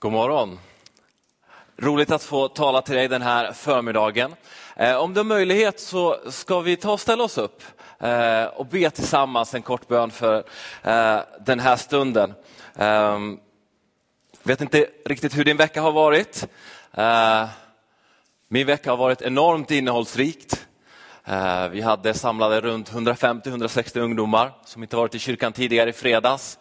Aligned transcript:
God 0.00 0.12
morgon. 0.12 0.58
Roligt 1.76 2.10
att 2.10 2.22
få 2.22 2.48
tala 2.48 2.82
till 2.82 2.94
dig 2.94 3.08
den 3.08 3.22
här 3.22 3.52
förmiddagen. 3.52 4.34
Eh, 4.76 4.96
om 4.96 5.14
du 5.14 5.20
har 5.20 5.24
möjlighet 5.24 5.80
så 5.80 6.16
ska 6.30 6.60
vi 6.60 6.76
ta 6.76 6.92
och 6.92 7.00
ställa 7.00 7.24
oss 7.24 7.38
upp 7.38 7.62
eh, 8.00 8.44
och 8.44 8.66
be 8.66 8.90
tillsammans 8.90 9.54
en 9.54 9.62
kort 9.62 9.88
bön 9.88 10.10
för 10.10 10.36
eh, 10.82 11.20
den 11.40 11.60
här 11.60 11.76
stunden. 11.76 12.34
Ehm, 12.76 13.38
vet 14.42 14.60
inte 14.60 14.86
riktigt 15.04 15.36
hur 15.36 15.44
din 15.44 15.56
vecka 15.56 15.80
har 15.80 15.92
varit. 15.92 16.48
Min 18.48 18.66
vecka 18.66 18.90
har 18.90 18.96
varit 18.96 19.22
enormt 19.22 19.70
innehållsrikt. 19.70 20.66
Vi 21.70 21.80
hade 21.80 22.14
samlade 22.14 22.60
runt 22.60 22.92
150-160 22.92 23.98
ungdomar 23.98 24.52
som 24.64 24.82
inte 24.82 24.96
varit 24.96 25.14
i 25.14 25.18
kyrkan 25.18 25.52
tidigare 25.52 25.90
i 25.90 25.92
fredags. 25.92 26.58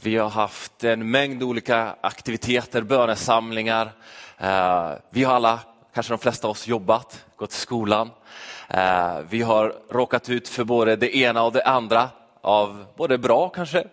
Vi 0.00 0.16
har 0.16 0.30
haft 0.30 0.84
en 0.84 1.10
mängd 1.10 1.42
olika 1.42 1.96
aktiviteter, 2.00 2.82
bönesamlingar. 2.82 3.92
Eh, 4.38 4.92
vi 5.10 5.24
har 5.24 5.34
alla, 5.34 5.60
kanske 5.94 6.12
de 6.12 6.18
flesta 6.18 6.46
av 6.46 6.50
oss, 6.50 6.66
jobbat, 6.66 7.24
gått 7.36 7.50
till 7.50 7.60
skolan. 7.60 8.10
Eh, 8.68 9.18
vi 9.28 9.42
har 9.42 9.74
råkat 9.90 10.28
ut 10.28 10.48
för 10.48 10.64
både 10.64 10.96
det 10.96 11.16
ena 11.16 11.42
och 11.42 11.52
det 11.52 11.62
andra 11.64 12.08
av 12.40 12.86
både 12.96 13.18
bra 13.18 13.48
kanske 13.48 13.84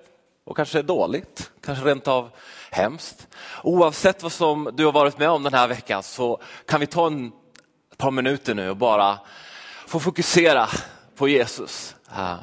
och 0.46 0.58
kanske 0.58 0.82
dåligt, 0.82 1.52
kanske 1.64 1.86
rent 1.86 2.08
av 2.08 2.30
hemskt. 2.72 3.28
Oavsett 3.64 4.24
vad 4.24 4.32
som 4.32 4.70
du 4.74 4.86
har 4.86 4.92
varit 4.92 5.18
med 5.18 5.30
om 5.30 5.44
den 5.44 5.54
här 5.54 5.68
veckan 5.68 6.04
så 6.04 6.42
kan 6.68 6.80
vi 6.80 6.88
ta 6.88 7.08
en, 7.08 7.32
ett 7.92 7.98
par 7.98 8.12
minuter 8.12 8.56
nu 8.56 8.70
och 8.70 8.78
bara 8.78 9.20
få 9.88 10.00
fokusera 10.00 10.68
på 11.16 11.28
Jesus. 11.28 11.96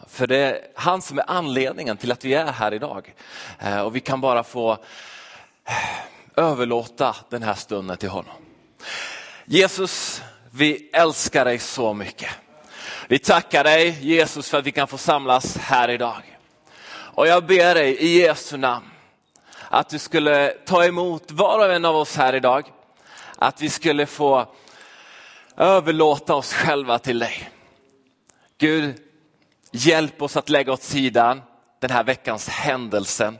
För 0.08 0.27
det 0.27 0.36
är 0.36 0.60
han 0.74 1.02
som 1.02 1.18
är 1.18 1.24
anledningen 1.27 1.96
till 1.96 2.12
att 2.12 2.24
vi 2.24 2.34
är 2.34 2.52
här 2.52 2.74
idag. 2.74 3.14
Eh, 3.58 3.80
och 3.80 3.96
vi 3.96 4.00
kan 4.00 4.20
bara 4.20 4.44
få 4.44 4.72
eh, 5.64 6.44
överlåta 6.44 7.16
den 7.28 7.42
här 7.42 7.54
stunden 7.54 7.96
till 7.96 8.08
honom. 8.08 8.34
Jesus, 9.44 10.22
vi 10.50 10.91
älskar 10.92 11.44
dig 11.44 11.58
så 11.58 11.94
mycket. 11.94 12.30
Vi 13.08 13.19
tackar 13.19 13.64
dig 13.64 13.98
Jesus 14.00 14.50
för 14.50 14.58
att 14.58 14.66
vi 14.66 14.72
kan 14.72 14.89
få 14.89 14.98
samlas 14.98 15.56
här 15.56 15.89
idag. 15.89 16.39
Och 16.91 17.27
jag 17.27 17.46
ber 17.46 17.74
dig 17.74 17.96
i 17.96 18.22
Jesu 18.22 18.56
namn 18.56 18.86
att 19.69 19.89
du 19.89 19.98
skulle 19.98 20.48
ta 20.66 20.84
emot 20.84 21.30
var 21.30 21.58
och 21.58 21.74
en 21.74 21.84
av 21.84 21.96
oss 21.96 22.16
här 22.16 22.34
idag. 22.34 22.72
Att 23.36 23.62
vi 23.62 23.70
skulle 23.70 24.06
få 24.06 24.46
överlåta 25.56 26.34
oss 26.34 26.52
själva 26.52 26.98
till 26.98 27.19
dig. 27.19 27.50
Gud, 28.58 29.08
hjälp 29.70 30.22
oss 30.22 30.36
att 30.36 30.48
lägga 30.48 30.72
åt 30.72 30.83
sidan 30.83 31.42
den 31.80 31.91
här 31.91 32.05
veckans 32.05 32.48
händelsen. 32.48 33.38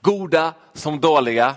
Goda 0.00 0.54
som 0.72 1.00
dåliga. 1.00 1.56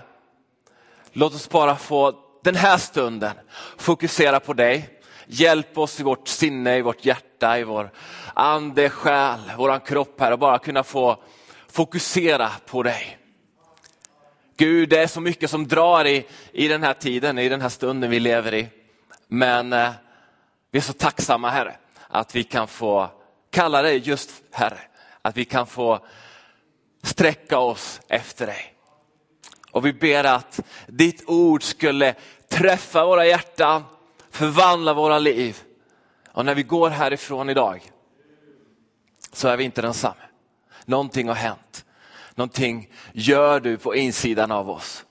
Låt 1.12 1.34
oss 1.34 1.48
bara 1.48 1.76
få 1.76 2.14
den 2.44 2.54
här 2.54 2.78
stunden 2.78 3.32
fokusera 3.76 4.40
på 4.40 4.52
dig. 4.52 5.00
Hjälp 5.26 5.78
oss 5.78 6.00
i 6.00 6.02
vårt 6.02 6.28
sinne, 6.28 6.76
i 6.76 6.82
vårt 6.82 7.04
hjärta, 7.04 7.58
i 7.58 7.64
vår 7.64 7.90
ande, 8.34 8.90
själ, 8.90 9.40
vår 9.56 9.86
kropp 9.86 10.20
här 10.20 10.32
och 10.32 10.38
bara 10.38 10.58
kunna 10.58 10.82
få 10.82 11.22
fokusera 11.68 12.50
på 12.66 12.82
dig. 12.82 13.18
Gud, 14.56 14.88
det 14.88 14.98
är 14.98 15.06
så 15.06 15.20
mycket 15.20 15.50
som 15.50 15.68
drar 15.68 16.04
i, 16.04 16.26
i 16.52 16.68
den 16.68 16.82
här 16.82 16.94
tiden, 16.94 17.38
i 17.38 17.48
den 17.48 17.60
här 17.60 17.68
stunden 17.68 18.10
vi 18.10 18.20
lever 18.20 18.54
i. 18.54 18.68
Men 19.28 19.72
eh, 19.72 19.90
vi 20.70 20.78
är 20.78 20.82
så 20.82 20.92
tacksamma 20.92 21.50
Herre 21.50 21.76
att 22.08 22.34
vi 22.34 22.44
kan 22.44 22.68
få 22.68 23.10
kalla 23.50 23.82
dig 23.82 23.98
just 23.98 24.30
Herre, 24.50 24.80
att 25.22 25.36
vi 25.36 25.44
kan 25.44 25.66
få 25.66 26.06
sträcka 27.02 27.58
oss 27.58 28.00
efter 28.08 28.46
dig. 28.46 28.74
Och 29.70 29.86
vi 29.86 29.92
ber 29.92 30.24
att 30.24 30.60
ditt 30.86 31.28
ord 31.28 31.62
skulle 31.62 32.14
träffa 32.48 33.06
våra 33.06 33.26
hjärtan, 33.26 33.84
förvandla 34.30 34.94
våra 34.94 35.18
liv. 35.18 35.62
Och 36.32 36.44
när 36.44 36.54
vi 36.54 36.62
går 36.62 36.90
härifrån 36.90 37.50
idag 37.50 37.92
så 39.32 39.48
är 39.48 39.56
vi 39.56 39.64
inte 39.64 39.82
densamma. 39.82 40.14
Någonting 40.84 41.28
har 41.28 41.34
hänt. 41.34 41.84
Någonting 42.34 42.92
gör 43.12 43.60
du 43.60 43.76
på 43.76 43.94
insidan 43.94 44.50
av 44.50 44.70
oss. 44.70 45.04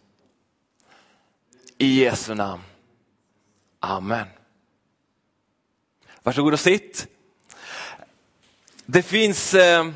I 1.77 2.03
Jesu 2.03 2.35
namn. 2.35 2.63
Amen. 3.79 4.27
Varsågod 6.23 6.53
och 6.53 6.59
sitt. 6.59 7.07
Det 8.89 9.01
finns 9.01 9.53
eh, 9.53 9.87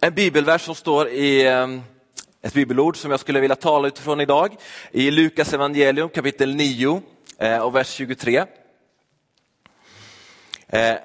en 0.00 0.14
bibelvers 0.14 0.62
som 0.62 0.74
står 0.74 1.08
i 1.08 1.46
eh, 1.46 1.68
ett 2.42 2.54
bibelord 2.54 2.96
som 2.96 3.10
jag 3.10 3.20
skulle 3.20 3.40
vilja 3.40 3.56
tala 3.56 3.88
utifrån 3.88 4.20
idag. 4.20 4.56
I 4.90 5.10
Lukas 5.10 5.52
evangelium 5.52 6.08
kapitel 6.08 6.54
9 6.54 7.02
eh, 7.38 7.58
och 7.58 7.74
vers 7.74 7.88
23. 7.88 8.44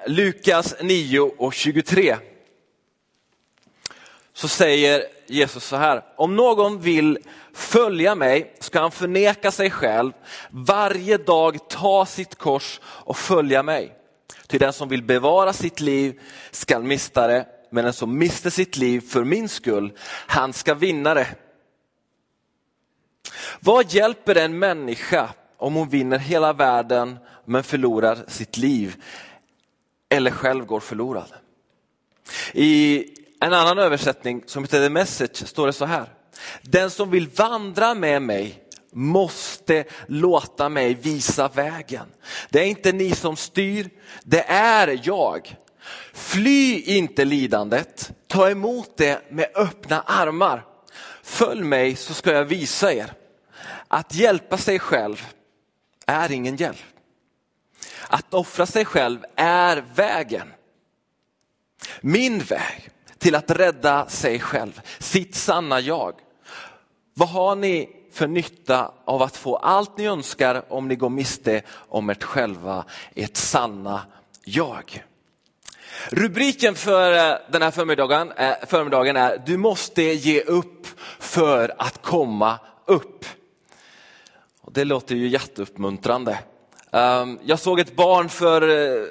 Lukas 0.06 0.74
9 0.80 1.20
och 1.20 1.54
23. 1.54 2.16
Så 4.32 4.48
säger 4.48 5.04
Jesus 5.26 5.64
så 5.64 5.76
här, 5.76 6.04
om 6.16 6.36
någon 6.36 6.80
vill 6.80 7.18
följa 7.52 8.14
mig 8.14 8.54
ska 8.60 8.80
han 8.80 8.90
förneka 8.90 9.50
sig 9.50 9.70
själv, 9.70 10.12
varje 10.50 11.16
dag 11.16 11.68
ta 11.68 12.06
sitt 12.06 12.34
kors 12.34 12.80
och 12.84 13.16
följa 13.16 13.62
mig. 13.62 14.03
Till 14.46 14.60
den 14.60 14.72
som 14.72 14.88
vill 14.88 15.02
bevara 15.02 15.52
sitt 15.52 15.80
liv 15.80 16.20
skall 16.50 16.82
mista 16.82 17.26
det, 17.26 17.46
men 17.70 17.84
den 17.84 17.92
som 17.92 18.18
mister 18.18 18.50
sitt 18.50 18.76
liv 18.76 19.00
för 19.00 19.24
min 19.24 19.48
skull, 19.48 19.92
han 20.26 20.52
ska 20.52 20.74
vinna 20.74 21.14
det. 21.14 21.26
Vad 23.60 23.92
hjälper 23.92 24.34
en 24.34 24.58
människa 24.58 25.30
om 25.58 25.74
hon 25.74 25.88
vinner 25.88 26.18
hela 26.18 26.52
världen 26.52 27.18
men 27.44 27.62
förlorar 27.62 28.18
sitt 28.28 28.56
liv 28.56 29.02
eller 30.08 30.30
själv 30.30 30.66
går 30.66 30.80
förlorad? 30.80 31.32
I 32.52 33.04
en 33.40 33.52
annan 33.52 33.78
översättning 33.78 34.42
som 34.46 34.64
heter 34.64 34.80
The 34.80 34.88
Message 34.88 35.46
står 35.46 35.66
det 35.66 35.72
så 35.72 35.84
här. 35.84 36.06
Den 36.62 36.90
som 36.90 37.10
vill 37.10 37.28
vandra 37.28 37.94
med 37.94 38.22
mig 38.22 38.63
måste 38.94 39.84
låta 40.06 40.68
mig 40.68 40.94
visa 40.94 41.48
vägen. 41.48 42.06
Det 42.50 42.60
är 42.60 42.66
inte 42.66 42.92
ni 42.92 43.14
som 43.14 43.36
styr, 43.36 43.90
det 44.22 44.44
är 44.48 45.00
jag. 45.02 45.56
Fly 46.12 46.80
inte 46.80 47.24
lidandet, 47.24 48.12
ta 48.26 48.50
emot 48.50 48.96
det 48.96 49.30
med 49.30 49.48
öppna 49.54 50.00
armar. 50.00 50.64
Följ 51.22 51.62
mig 51.62 51.96
så 51.96 52.14
ska 52.14 52.32
jag 52.32 52.44
visa 52.44 52.92
er. 52.92 53.12
Att 53.88 54.14
hjälpa 54.14 54.58
sig 54.58 54.78
själv 54.78 55.26
är 56.06 56.32
ingen 56.32 56.56
hjälp. 56.56 56.82
Att 58.08 58.34
offra 58.34 58.66
sig 58.66 58.84
själv 58.84 59.24
är 59.36 59.84
vägen. 59.94 60.52
Min 62.00 62.38
väg 62.38 62.90
till 63.18 63.34
att 63.34 63.50
rädda 63.50 64.08
sig 64.08 64.40
själv, 64.40 64.80
sitt 64.98 65.34
sanna 65.34 65.80
jag. 65.80 66.14
Vad 67.14 67.28
har 67.28 67.56
ni 67.56 67.93
för 68.14 68.26
nytta 68.26 68.92
av 69.04 69.22
att 69.22 69.36
få 69.36 69.56
allt 69.56 69.98
ni 69.98 70.06
önskar 70.06 70.62
om 70.68 70.88
ni 70.88 70.96
går 70.96 71.08
miste 71.08 71.62
om 71.88 72.10
ert 72.10 72.22
själva, 72.22 72.84
ert 73.14 73.36
sanna 73.36 74.02
jag. 74.44 75.04
Rubriken 76.08 76.74
för 76.74 77.12
eh, 77.12 77.36
den 77.50 77.62
här 77.62 77.70
förmiddagen, 77.70 78.32
eh, 78.32 78.54
förmiddagen 78.66 79.16
är 79.16 79.42
Du 79.46 79.56
måste 79.56 80.02
ge 80.02 80.40
upp 80.40 80.86
för 81.18 81.74
att 81.78 82.02
komma 82.02 82.58
upp. 82.84 83.24
Det 84.70 84.84
låter 84.84 85.14
ju 85.14 85.28
jätteuppmuntrande. 85.28 86.38
Ehm, 86.90 87.38
jag 87.42 87.58
såg 87.58 87.80
ett 87.80 87.96
barn 87.96 88.28
för, 88.28 88.62
eh, 88.62 89.04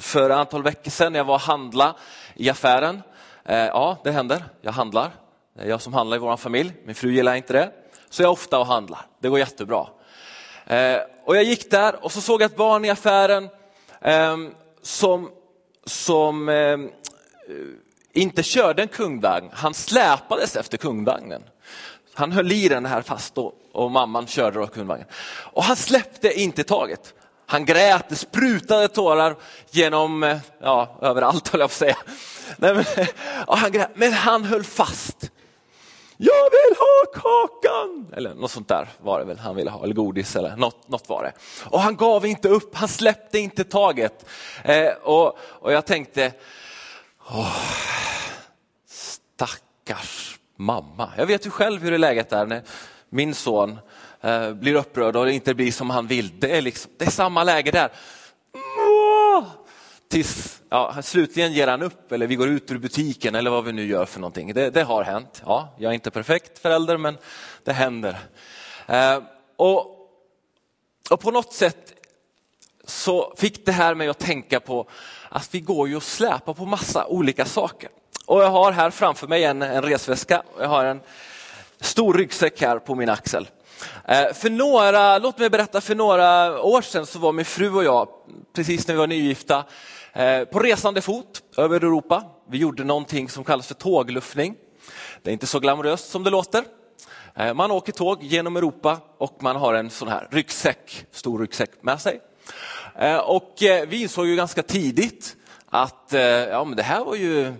för 0.00 0.30
ett 0.30 0.36
antal 0.36 0.62
veckor 0.62 0.90
sedan 0.90 1.12
när 1.12 1.20
jag 1.20 1.24
var 1.24 1.34
och 1.34 1.40
handla 1.40 1.96
i 2.34 2.50
affären. 2.50 3.02
Ja, 3.44 3.98
det 4.04 4.10
händer, 4.10 4.44
jag 4.60 4.72
handlar. 4.72 5.10
Det 5.54 5.62
är 5.62 5.68
jag 5.68 5.80
som 5.80 5.94
handlar 5.94 6.16
i 6.16 6.20
vår 6.20 6.36
familj, 6.36 6.72
min 6.84 6.94
fru 6.94 7.12
gillar 7.12 7.34
inte 7.34 7.52
det 7.52 7.72
så 8.10 8.22
är 8.22 8.24
jag 8.24 8.32
ofta 8.32 8.58
och 8.58 8.66
handlar. 8.66 9.06
Det 9.20 9.28
går 9.28 9.38
jättebra. 9.38 9.86
Eh, 10.66 10.98
och 11.24 11.36
jag 11.36 11.44
gick 11.44 11.70
där 11.70 12.04
och 12.04 12.12
så 12.12 12.20
såg 12.20 12.42
jag 12.42 12.50
ett 12.50 12.56
barn 12.56 12.84
i 12.84 12.90
affären 12.90 13.48
eh, 14.00 14.36
som, 14.82 15.30
som 15.86 16.48
ehm, 16.48 16.90
eh, 17.48 17.54
inte 18.12 18.42
körde 18.42 18.82
en 18.82 18.88
kungvagn, 18.88 19.50
han 19.52 19.74
släpades 19.74 20.56
efter 20.56 20.78
kungvagnen. 20.78 21.42
Han 22.14 22.32
höll 22.32 22.52
i 22.52 22.68
den 22.68 22.86
här 22.86 23.02
fast 23.02 23.38
och, 23.38 23.54
och 23.72 23.90
mamman 23.90 24.26
körde 24.26 24.58
då 24.58 24.66
kungvagnen. 24.66 25.08
Och 25.52 25.64
han 25.64 25.76
släppte 25.76 26.40
inte 26.40 26.64
taget. 26.64 27.14
Han 27.46 27.64
grät, 27.64 28.08
det 28.08 28.16
sprutade 28.16 28.88
tårar 28.88 29.36
genom, 29.70 30.22
eh, 30.22 30.38
ja, 30.60 30.98
överallt 31.02 31.48
höll 31.48 31.60
jag 31.60 31.70
på 31.70 31.72
att 31.72 31.78
säga. 31.78 31.96
Nej, 32.56 32.74
men, 32.74 32.84
han 33.48 33.72
grät, 33.72 33.90
men 33.94 34.12
han 34.12 34.44
höll 34.44 34.64
fast 34.64 35.30
jag 36.22 36.50
vill 36.50 36.76
ha 36.78 37.20
kakan! 37.20 38.14
Eller 38.16 38.34
något 38.34 38.50
sånt 38.50 38.68
där 38.68 38.88
var 39.00 39.18
det 39.18 39.24
väl 39.24 39.38
han 39.38 39.56
ville 39.56 39.70
ha, 39.70 39.84
eller 39.84 39.94
godis 39.94 40.36
eller 40.36 40.56
något, 40.56 40.88
något 40.88 41.08
var 41.08 41.22
det. 41.22 41.32
Och 41.70 41.80
han 41.80 41.96
gav 41.96 42.26
inte 42.26 42.48
upp, 42.48 42.74
han 42.74 42.88
släppte 42.88 43.38
inte 43.38 43.64
taget. 43.64 44.26
Eh, 44.64 44.92
och, 45.02 45.38
och 45.38 45.72
jag 45.72 45.86
tänkte, 45.86 46.32
åh, 47.30 47.56
stackars 48.86 50.38
mamma. 50.56 51.12
Jag 51.16 51.26
vet 51.26 51.46
ju 51.46 51.50
själv 51.50 51.82
hur 51.82 51.90
det 51.90 51.96
är 51.96 51.98
läget 51.98 52.32
är 52.32 52.46
när 52.46 52.62
min 53.08 53.34
son 53.34 53.78
eh, 54.20 54.52
blir 54.52 54.74
upprörd 54.74 55.16
och 55.16 55.26
det 55.26 55.32
inte 55.32 55.54
blir 55.54 55.72
som 55.72 55.90
han 55.90 56.06
vill. 56.06 56.40
Det 56.40 56.56
är, 56.56 56.62
liksom, 56.62 56.92
det 56.98 57.04
är 57.04 57.10
samma 57.10 57.44
läge 57.44 57.70
där. 57.70 57.90
Tills 60.10 60.62
ja, 60.68 61.02
slutligen 61.02 61.52
ger 61.52 61.68
han 61.68 61.82
upp 61.82 62.12
eller 62.12 62.26
vi 62.26 62.34
går 62.34 62.48
ut 62.48 62.70
ur 62.70 62.78
butiken 62.78 63.34
eller 63.34 63.50
vad 63.50 63.64
vi 63.64 63.72
nu 63.72 63.86
gör 63.86 64.04
för 64.04 64.20
någonting. 64.20 64.54
Det, 64.54 64.70
det 64.70 64.82
har 64.82 65.04
hänt. 65.04 65.42
Ja, 65.46 65.74
jag 65.78 65.90
är 65.90 65.94
inte 65.94 66.10
perfekt 66.10 66.58
förälder 66.58 66.96
men 66.96 67.18
det 67.64 67.72
händer. 67.72 68.18
Eh, 68.86 69.18
och, 69.56 70.10
och 71.10 71.20
på 71.20 71.30
något 71.30 71.52
sätt 71.52 71.92
så 72.84 73.34
fick 73.36 73.66
det 73.66 73.72
här 73.72 73.94
mig 73.94 74.08
att 74.08 74.18
tänka 74.18 74.60
på 74.60 74.88
att 75.28 75.54
vi 75.54 75.60
går 75.60 75.88
ju 75.88 75.96
och 75.96 76.02
släpar 76.02 76.54
på 76.54 76.66
massa 76.66 77.06
olika 77.06 77.44
saker. 77.44 77.90
Och 78.26 78.42
jag 78.42 78.50
har 78.50 78.72
här 78.72 78.90
framför 78.90 79.26
mig 79.26 79.44
en, 79.44 79.62
en 79.62 79.82
resväska 79.82 80.42
och 80.54 80.62
jag 80.62 80.68
har 80.68 80.84
en 80.84 81.00
stor 81.80 82.14
ryggsäck 82.14 82.60
här 82.60 82.78
på 82.78 82.94
min 82.94 83.08
axel. 83.08 83.48
Eh, 84.04 84.32
för 84.32 84.50
några, 84.50 85.18
låt 85.18 85.38
mig 85.38 85.50
berätta, 85.50 85.80
för 85.80 85.94
några 85.94 86.60
år 86.62 86.82
sedan 86.82 87.06
så 87.06 87.18
var 87.18 87.32
min 87.32 87.44
fru 87.44 87.74
och 87.74 87.84
jag, 87.84 88.08
precis 88.52 88.88
när 88.88 88.94
vi 88.94 88.98
var 88.98 89.06
nygifta, 89.06 89.64
Eh, 90.12 90.44
på 90.44 90.58
resande 90.58 91.00
fot 91.00 91.42
över 91.56 91.76
Europa. 91.76 92.24
Vi 92.48 92.58
gjorde 92.58 92.84
någonting 92.84 93.28
som 93.28 93.44
kallas 93.44 93.66
för 93.66 93.74
tågluffning. 93.74 94.54
Det 95.22 95.30
är 95.30 95.32
inte 95.32 95.46
så 95.46 95.60
glamoröst 95.60 96.10
som 96.10 96.24
det 96.24 96.30
låter. 96.30 96.64
Eh, 97.34 97.54
man 97.54 97.70
åker 97.70 97.92
tåg 97.92 98.22
genom 98.22 98.56
Europa 98.56 98.98
och 99.18 99.42
man 99.42 99.56
har 99.56 99.74
en 99.74 99.90
sån 99.90 100.08
här 100.08 100.28
ryggsäck, 100.30 101.06
stor 101.10 101.38
ryggsäck 101.38 101.70
med 101.82 102.00
sig. 102.00 102.20
Eh, 102.98 103.16
och 103.16 103.54
vi 103.60 104.02
insåg 104.02 104.26
ju 104.26 104.36
ganska 104.36 104.62
tidigt 104.62 105.36
att 105.72 106.12
ja, 106.50 106.64
men 106.64 106.76
det 106.76 106.82
här 106.82 107.04
var 107.04 107.14
ju 107.14 107.54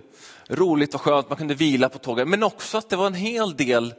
roligt 0.47 0.95
och 0.95 1.01
skönt, 1.01 1.29
man 1.29 1.37
kunde 1.37 1.53
vila 1.53 1.89
på 1.89 1.97
tåget, 1.97 2.27
men 2.27 2.43
också 2.43 2.77
att 2.77 2.89
det 2.89 2.95
var 2.95 3.07
en 3.07 3.13
hel 3.13 3.55
del 3.55 3.93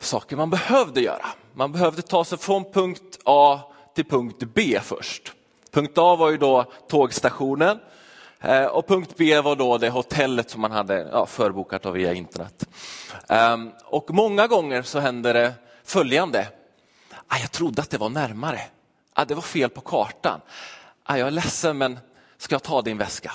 saker 0.00 0.36
man 0.36 0.50
behövde 0.50 1.00
göra. 1.00 1.26
Man 1.54 1.72
behövde 1.72 2.02
ta 2.02 2.24
sig 2.24 2.38
från 2.38 2.72
punkt 2.72 3.18
A 3.24 3.60
till 3.94 4.04
punkt 4.04 4.42
B 4.54 4.80
först. 4.82 5.32
Punkt 5.74 5.98
A 5.98 6.16
var 6.16 6.30
ju 6.30 6.36
då 6.36 6.64
tågstationen 6.88 7.80
eh, 8.40 8.64
och 8.64 8.86
punkt 8.86 9.14
B 9.16 9.40
var 9.40 9.56
då 9.56 9.78
det 9.78 9.90
hotellet 9.90 10.50
som 10.50 10.60
man 10.60 10.72
hade 10.72 11.08
ja, 11.12 11.26
förbokat 11.26 11.86
via 11.86 12.12
internet. 12.12 12.68
Ehm, 13.28 13.70
och 13.84 14.10
många 14.10 14.46
gånger 14.46 14.82
så 14.82 14.98
hände 14.98 15.32
det 15.32 15.52
följande. 15.84 16.48
Ah, 17.28 17.38
jag 17.40 17.52
trodde 17.52 17.82
att 17.82 17.90
det 17.90 17.98
var 17.98 18.08
närmare. 18.08 18.60
Ah, 19.14 19.24
det 19.24 19.34
var 19.34 19.42
fel 19.42 19.70
på 19.70 19.80
kartan. 19.80 20.40
Ah, 21.02 21.16
jag 21.16 21.26
är 21.26 21.30
ledsen 21.30 21.78
men 21.78 21.98
ska 22.36 22.54
jag 22.54 22.62
ta 22.62 22.82
din 22.82 22.98
väska? 22.98 23.32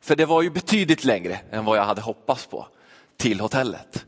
För 0.00 0.16
det 0.16 0.26
var 0.26 0.42
ju 0.42 0.50
betydligt 0.50 1.04
längre 1.04 1.40
än 1.50 1.64
vad 1.64 1.78
jag 1.78 1.84
hade 1.84 2.00
hoppats 2.00 2.46
på 2.46 2.66
till 3.16 3.40
hotellet. 3.40 4.06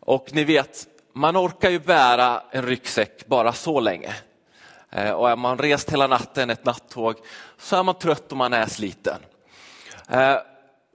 Och 0.00 0.28
ni 0.32 0.44
vet, 0.44 0.86
man 1.12 1.36
orkar 1.36 1.70
ju 1.70 1.78
bära 1.78 2.42
en 2.50 2.62
ryggsäck 2.62 3.26
bara 3.26 3.52
så 3.52 3.80
länge. 3.80 4.14
Eh, 4.94 5.10
och 5.10 5.30
är 5.30 5.36
man 5.36 5.58
rest 5.58 5.90
hela 5.90 6.06
natten, 6.06 6.50
ett 6.50 6.64
nattåg, 6.64 7.16
så 7.58 7.76
är 7.76 7.82
man 7.82 7.98
trött 7.98 8.32
och 8.32 8.38
man 8.38 8.52
är 8.52 8.66
sliten. 8.66 9.18
Eh, 10.08 10.36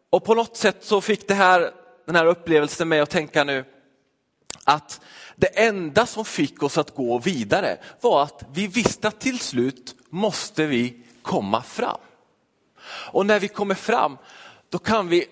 och 0.09 0.23
på 0.23 0.33
något 0.35 0.57
sätt 0.57 0.77
så 0.81 1.01
fick 1.01 1.27
det 1.27 1.33
här, 1.33 1.71
den 2.05 2.15
här 2.15 2.25
upplevelsen 2.25 2.89
mig 2.89 2.99
att 2.99 3.09
tänka 3.09 3.43
nu 3.43 3.65
att 4.63 5.01
det 5.35 5.59
enda 5.59 6.05
som 6.05 6.25
fick 6.25 6.63
oss 6.63 6.77
att 6.77 6.95
gå 6.95 7.19
vidare 7.19 7.77
var 8.01 8.23
att 8.23 8.43
vi 8.53 8.67
visste 8.67 9.07
att 9.07 9.19
till 9.19 9.39
slut 9.39 9.95
måste 10.09 10.65
vi 10.65 11.03
komma 11.21 11.61
fram. 11.61 11.99
Och 13.11 13.25
när 13.25 13.39
vi 13.39 13.47
kommer 13.47 13.75
fram, 13.75 14.17
då 14.69 14.77
kan 14.77 15.07
vi... 15.07 15.25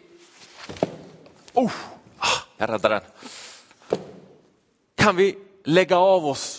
Oh, 1.53 1.71
ah, 2.17 2.37
jag 2.57 2.69
räddade 2.69 2.95
den. 2.95 3.03
Kan 4.95 5.15
vi 5.15 5.37
lägga 5.63 5.97
av 5.97 6.25
oss 6.25 6.56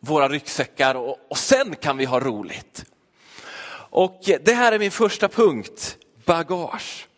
våra 0.00 0.28
ryggsäckar 0.28 0.94
och, 0.94 1.16
och 1.28 1.38
sen 1.38 1.76
kan 1.76 1.96
vi 1.96 2.04
ha 2.04 2.20
roligt. 2.20 2.84
Och 3.90 4.20
det 4.44 4.52
här 4.54 4.72
är 4.72 4.78
min 4.78 4.90
första 4.90 5.28
punkt, 5.28 5.96
bagage. 6.24 7.08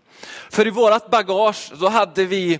För 0.50 0.66
i 0.66 0.70
vårat 0.70 1.10
bagage 1.10 1.72
då 1.80 1.88
hade 1.88 2.24
vi 2.24 2.58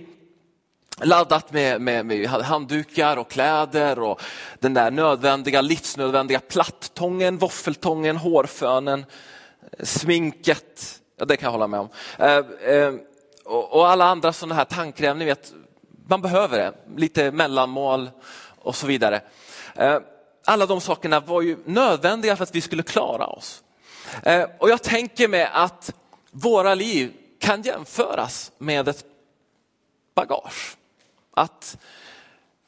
laddat 1.01 1.51
med, 1.51 1.81
med, 1.81 2.05
med 2.05 2.27
handdukar 2.27 3.17
och 3.17 3.31
kläder 3.31 3.99
och 3.99 4.21
den 4.59 4.73
där 4.73 4.91
nödvändiga, 4.91 5.61
livsnödvändiga 5.61 6.39
plattången, 6.39 7.37
våffeltången, 7.37 8.17
hårfönen, 8.17 9.05
sminket, 9.79 11.01
ja, 11.17 11.25
det 11.25 11.37
kan 11.37 11.47
jag 11.47 11.51
hålla 11.51 11.67
med 11.67 11.79
om. 11.79 11.89
Eh, 12.19 12.37
eh, 12.75 12.93
och 13.45 13.89
alla 13.89 14.05
andra 14.05 14.33
sådana 14.33 14.55
här 14.55 14.65
tandkräm, 14.65 15.19
ni 15.19 15.25
vet, 15.25 15.53
man 16.07 16.21
behöver 16.21 16.57
det. 16.57 16.73
Lite 16.95 17.31
mellanmål 17.31 18.09
och 18.61 18.75
så 18.75 18.87
vidare. 18.87 19.21
Eh, 19.75 19.99
alla 20.45 20.65
de 20.65 20.81
sakerna 20.81 21.19
var 21.19 21.41
ju 21.41 21.57
nödvändiga 21.65 22.35
för 22.35 22.43
att 22.43 22.55
vi 22.55 22.61
skulle 22.61 22.83
klara 22.83 23.25
oss. 23.25 23.63
Eh, 24.23 24.45
och 24.59 24.69
jag 24.69 24.83
tänker 24.83 25.27
mig 25.27 25.49
att 25.53 25.93
våra 26.31 26.75
liv 26.75 27.13
kan 27.39 27.61
jämföras 27.61 28.51
med 28.57 28.87
ett 28.87 29.05
bagage. 30.15 30.77
Att 31.33 31.77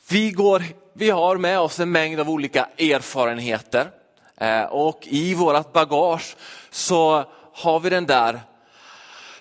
vi, 0.09 0.31
går, 0.31 0.63
vi 0.93 1.09
har 1.09 1.37
med 1.37 1.59
oss 1.59 1.79
en 1.79 1.91
mängd 1.91 2.19
av 2.19 2.29
olika 2.29 2.69
erfarenheter 2.77 3.91
eh, 4.37 4.63
och 4.63 5.07
i 5.07 5.33
vårt 5.33 5.73
bagage 5.73 6.35
så 6.69 7.25
har 7.53 7.79
vi 7.79 7.89
den 7.89 8.05
där 8.05 8.41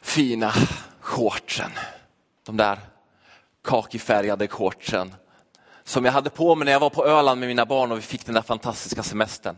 fina 0.03 0.53
shortsen. 1.01 1.71
De 2.47 2.57
där 2.57 2.79
kakifärgade 3.65 4.49
shortsen 4.49 5.15
som 5.93 6.05
jag 6.05 6.13
hade 6.13 6.31
på 6.31 6.55
mig 6.55 6.65
när 6.65 6.73
jag 6.73 6.81
var 6.81 6.91
på 6.91 7.07
Öland 7.07 7.41
med 7.41 7.49
mina 7.49 7.67
barn 7.67 7.93
och 7.93 7.99
vi 7.99 8.03
fick 8.03 8.27
den 8.27 8.35
där 8.35 8.43
fantastiska 8.43 9.03
semestern. 9.03 9.57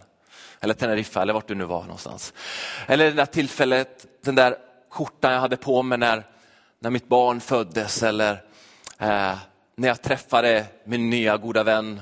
Eller 0.61 0.75
Teneriffa 0.75 1.23
eller 1.23 1.33
vart 1.33 1.49
du 1.49 1.55
nu 1.55 1.65
var 1.65 1.83
någonstans. 1.83 2.33
Eller 2.87 3.05
det 3.05 3.13
där 3.13 3.27
tillfället, 3.27 4.07
den 4.25 4.35
där 4.35 4.57
skjortan 4.91 5.33
jag 5.33 5.41
hade 5.41 5.57
på 5.57 5.83
mig 5.83 5.99
när, 5.99 6.27
när 6.79 6.91
mitt 6.91 7.09
barn 7.09 7.41
föddes 7.41 8.03
eller 8.03 8.33
eh, 8.99 9.37
när 9.77 9.89
jag 9.89 10.03
träffade 10.03 10.67
min 10.85 11.11
nya 11.11 11.37
goda 11.37 11.63
vän 11.63 12.01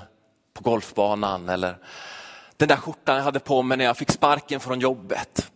på 0.55 0.63
golfbanan 0.63 1.49
eller 1.49 1.77
den 2.57 2.69
där 2.69 2.77
skjortan 2.77 3.17
jag 3.17 3.25
hade 3.25 3.41
på 3.41 3.63
mig 3.63 3.79
när 3.79 3.85
jag 3.85 3.97
fick 3.97 4.11
sparken 4.11 4.61
från 4.61 4.81
jobbet. 4.81 5.51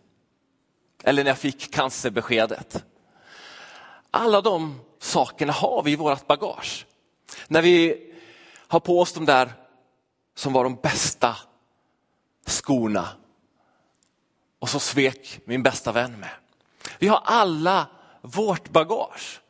Eller 1.03 1.23
när 1.23 1.31
jag 1.31 1.37
fick 1.37 1.73
cancerbeskedet. 1.73 2.83
Alla 4.11 4.41
de 4.41 4.79
sakerna 4.99 5.53
har 5.53 5.83
vi 5.83 5.91
i 5.91 5.95
vårt 5.95 6.27
bagage. 6.27 6.85
När 7.47 7.61
vi 7.61 8.03
ha 8.69 8.79
på 8.79 8.99
oss 8.99 9.13
de 9.13 9.25
där 9.25 9.53
som 10.35 10.53
var 10.53 10.63
de 10.63 10.75
bästa 10.75 11.37
skorna 12.45 13.09
och 14.59 14.69
så 14.69 14.79
svek 14.79 15.39
min 15.45 15.63
bästa 15.63 15.91
vän 15.91 16.19
med. 16.19 16.29
Vi 16.99 17.07
har 17.07 17.21
alla 17.25 17.87
vårt 18.21 18.69
bagage. 18.69 19.41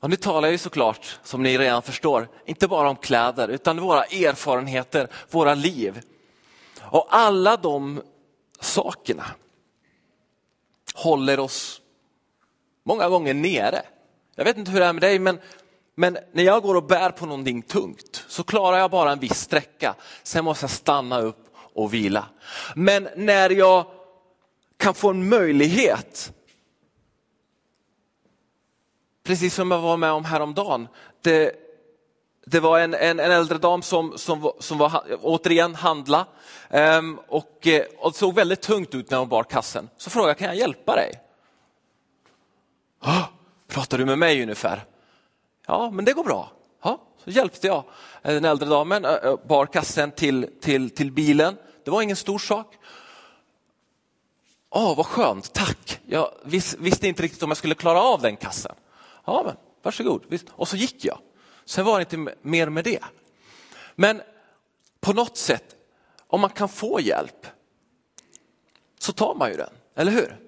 Och 0.00 0.10
nu 0.10 0.16
talar 0.16 0.48
jag 0.48 0.60
såklart, 0.60 1.18
som 1.22 1.42
ni 1.42 1.58
redan 1.58 1.82
förstår, 1.82 2.28
inte 2.46 2.68
bara 2.68 2.90
om 2.90 2.96
kläder 2.96 3.48
utan 3.48 3.80
våra 3.80 4.04
erfarenheter, 4.04 5.08
våra 5.30 5.54
liv. 5.54 6.02
Och 6.80 7.06
alla 7.10 7.56
de 7.56 8.02
sakerna 8.60 9.24
håller 10.94 11.40
oss 11.40 11.80
många 12.82 13.08
gånger 13.08 13.34
nere. 13.34 13.82
Jag 14.34 14.44
vet 14.44 14.56
inte 14.56 14.70
hur 14.70 14.80
det 14.80 14.86
är 14.86 14.92
med 14.92 15.02
dig, 15.02 15.18
men, 15.18 15.40
men 15.98 16.18
när 16.32 16.42
jag 16.42 16.62
går 16.62 16.74
och 16.74 16.82
bär 16.82 17.10
på 17.10 17.26
någonting 17.26 17.62
tungt 17.62 18.24
så 18.28 18.44
klarar 18.44 18.78
jag 18.78 18.90
bara 18.90 19.12
en 19.12 19.18
viss 19.18 19.40
sträcka. 19.40 19.94
Sen 20.22 20.44
måste 20.44 20.64
jag 20.64 20.70
stanna 20.70 21.20
upp 21.20 21.46
och 21.74 21.94
vila. 21.94 22.26
Men 22.74 23.08
när 23.16 23.50
jag 23.50 23.86
kan 24.76 24.94
få 24.94 25.10
en 25.10 25.28
möjlighet, 25.28 26.32
precis 29.24 29.54
som 29.54 29.70
jag 29.70 29.80
var 29.80 29.96
med 29.96 30.12
om 30.12 30.24
häromdagen, 30.24 30.88
det, 31.22 31.52
det 32.46 32.60
var 32.60 32.78
en, 32.78 32.94
en, 32.94 33.20
en, 33.20 33.30
äldre 33.30 33.58
dam 33.58 33.82
som, 33.82 34.18
som, 34.18 34.52
som 34.58 34.78
var 34.78 35.02
återigen 35.22 35.74
handla 35.74 36.26
um, 36.70 37.20
och, 37.28 37.66
eh, 37.66 37.84
och 37.98 38.14
såg 38.14 38.34
väldigt 38.34 38.62
tungt 38.62 38.94
ut 38.94 39.10
när 39.10 39.18
hon 39.18 39.28
bar 39.28 39.44
kassen. 39.44 39.88
Så 39.96 40.10
frågade 40.10 40.30
jag, 40.30 40.38
kan 40.38 40.48
jag 40.48 40.56
hjälpa 40.56 40.94
dig? 40.94 41.12
Oh, 43.02 43.24
pratar 43.68 43.98
du 43.98 44.04
med 44.04 44.18
mig 44.18 44.42
ungefär? 44.42 44.84
Ja, 45.68 45.90
men 45.90 46.04
det 46.04 46.12
går 46.12 46.24
bra. 46.24 46.52
Ja, 46.82 47.00
så 47.24 47.30
hjälpte 47.30 47.66
jag 47.66 47.84
eh, 48.22 48.34
den 48.34 48.44
äldre 48.44 48.68
damen, 48.68 49.04
eh, 49.04 49.14
eh, 49.14 49.36
bar 49.48 49.66
kassen 49.66 50.10
till, 50.10 50.50
till, 50.60 50.90
till 50.90 51.12
bilen. 51.12 51.56
Det 51.84 51.90
var 51.90 52.02
ingen 52.02 52.16
stor 52.16 52.38
sak. 52.38 52.78
Åh, 54.70 54.92
oh, 54.92 54.96
vad 54.96 55.06
skönt, 55.06 55.52
tack. 55.52 56.00
Jag 56.06 56.30
vis, 56.44 56.76
visste 56.78 57.08
inte 57.08 57.22
riktigt 57.22 57.42
om 57.42 57.50
jag 57.50 57.56
skulle 57.56 57.74
klara 57.74 58.02
av 58.02 58.20
den 58.22 58.36
kassen. 58.36 58.74
Ja, 59.24 59.42
men 59.46 59.56
varsågod. 59.82 60.40
Och 60.50 60.68
så 60.68 60.76
gick 60.76 61.04
jag. 61.04 61.18
Sen 61.64 61.84
var 61.84 61.98
det 61.98 62.14
inte 62.14 62.36
mer 62.42 62.68
med 62.68 62.84
det. 62.84 63.04
Men 63.94 64.22
på 65.00 65.12
något 65.12 65.36
sätt, 65.36 65.76
om 66.26 66.40
man 66.40 66.50
kan 66.50 66.68
få 66.68 67.00
hjälp 67.00 67.46
så 68.98 69.12
tar 69.12 69.34
man 69.34 69.50
ju 69.50 69.56
den, 69.56 69.70
eller 69.94 70.12
hur? 70.12 70.47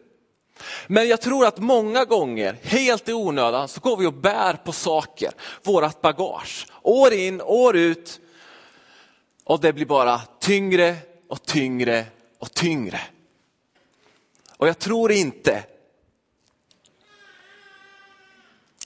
Men 0.87 1.09
jag 1.09 1.21
tror 1.21 1.47
att 1.47 1.59
många 1.59 2.05
gånger, 2.05 2.59
helt 2.63 3.09
i 3.09 3.13
onödan, 3.13 3.69
så 3.69 3.81
går 3.81 3.97
vi 3.97 4.07
och 4.07 4.13
bär 4.13 4.55
på 4.55 4.73
saker, 4.73 5.33
vårat 5.63 6.01
bagage, 6.01 6.67
år 6.83 7.13
in, 7.13 7.41
år 7.41 7.77
ut. 7.77 8.21
Och 9.45 9.61
det 9.61 9.73
blir 9.73 9.87
bara 9.87 10.21
tyngre 10.41 10.97
och 11.29 11.43
tyngre 11.43 12.05
och 12.39 12.55
tyngre. 12.55 13.01
Och 14.57 14.69
jag 14.69 14.79
tror 14.79 15.13
inte 15.13 15.65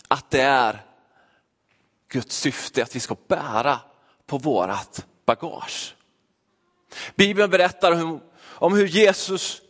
att 0.08 0.30
det 0.30 0.40
är 0.40 0.82
Guds 2.08 2.36
syfte 2.36 2.82
att 2.82 2.96
vi 2.96 3.00
ska 3.00 3.16
bära 3.28 3.80
på 4.26 4.38
vårat 4.38 5.06
bagage. 5.26 5.94
Bibeln 7.14 7.50
berättar 7.50 8.20
om 8.44 8.74
hur 8.74 8.86
Jesus 8.86 9.62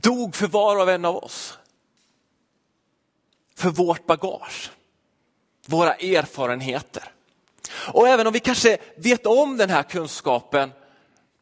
dog 0.00 0.36
för 0.36 0.46
var 0.46 0.76
och 0.76 0.90
en 0.90 1.04
av 1.04 1.16
oss. 1.16 1.58
För 3.56 3.70
vårt 3.70 4.06
bagage, 4.06 4.70
våra 5.66 5.94
erfarenheter. 5.94 7.12
Och 7.92 8.08
även 8.08 8.26
om 8.26 8.32
vi 8.32 8.40
kanske 8.40 8.78
vet 8.96 9.26
om 9.26 9.56
den 9.56 9.70
här 9.70 9.82
kunskapen 9.82 10.72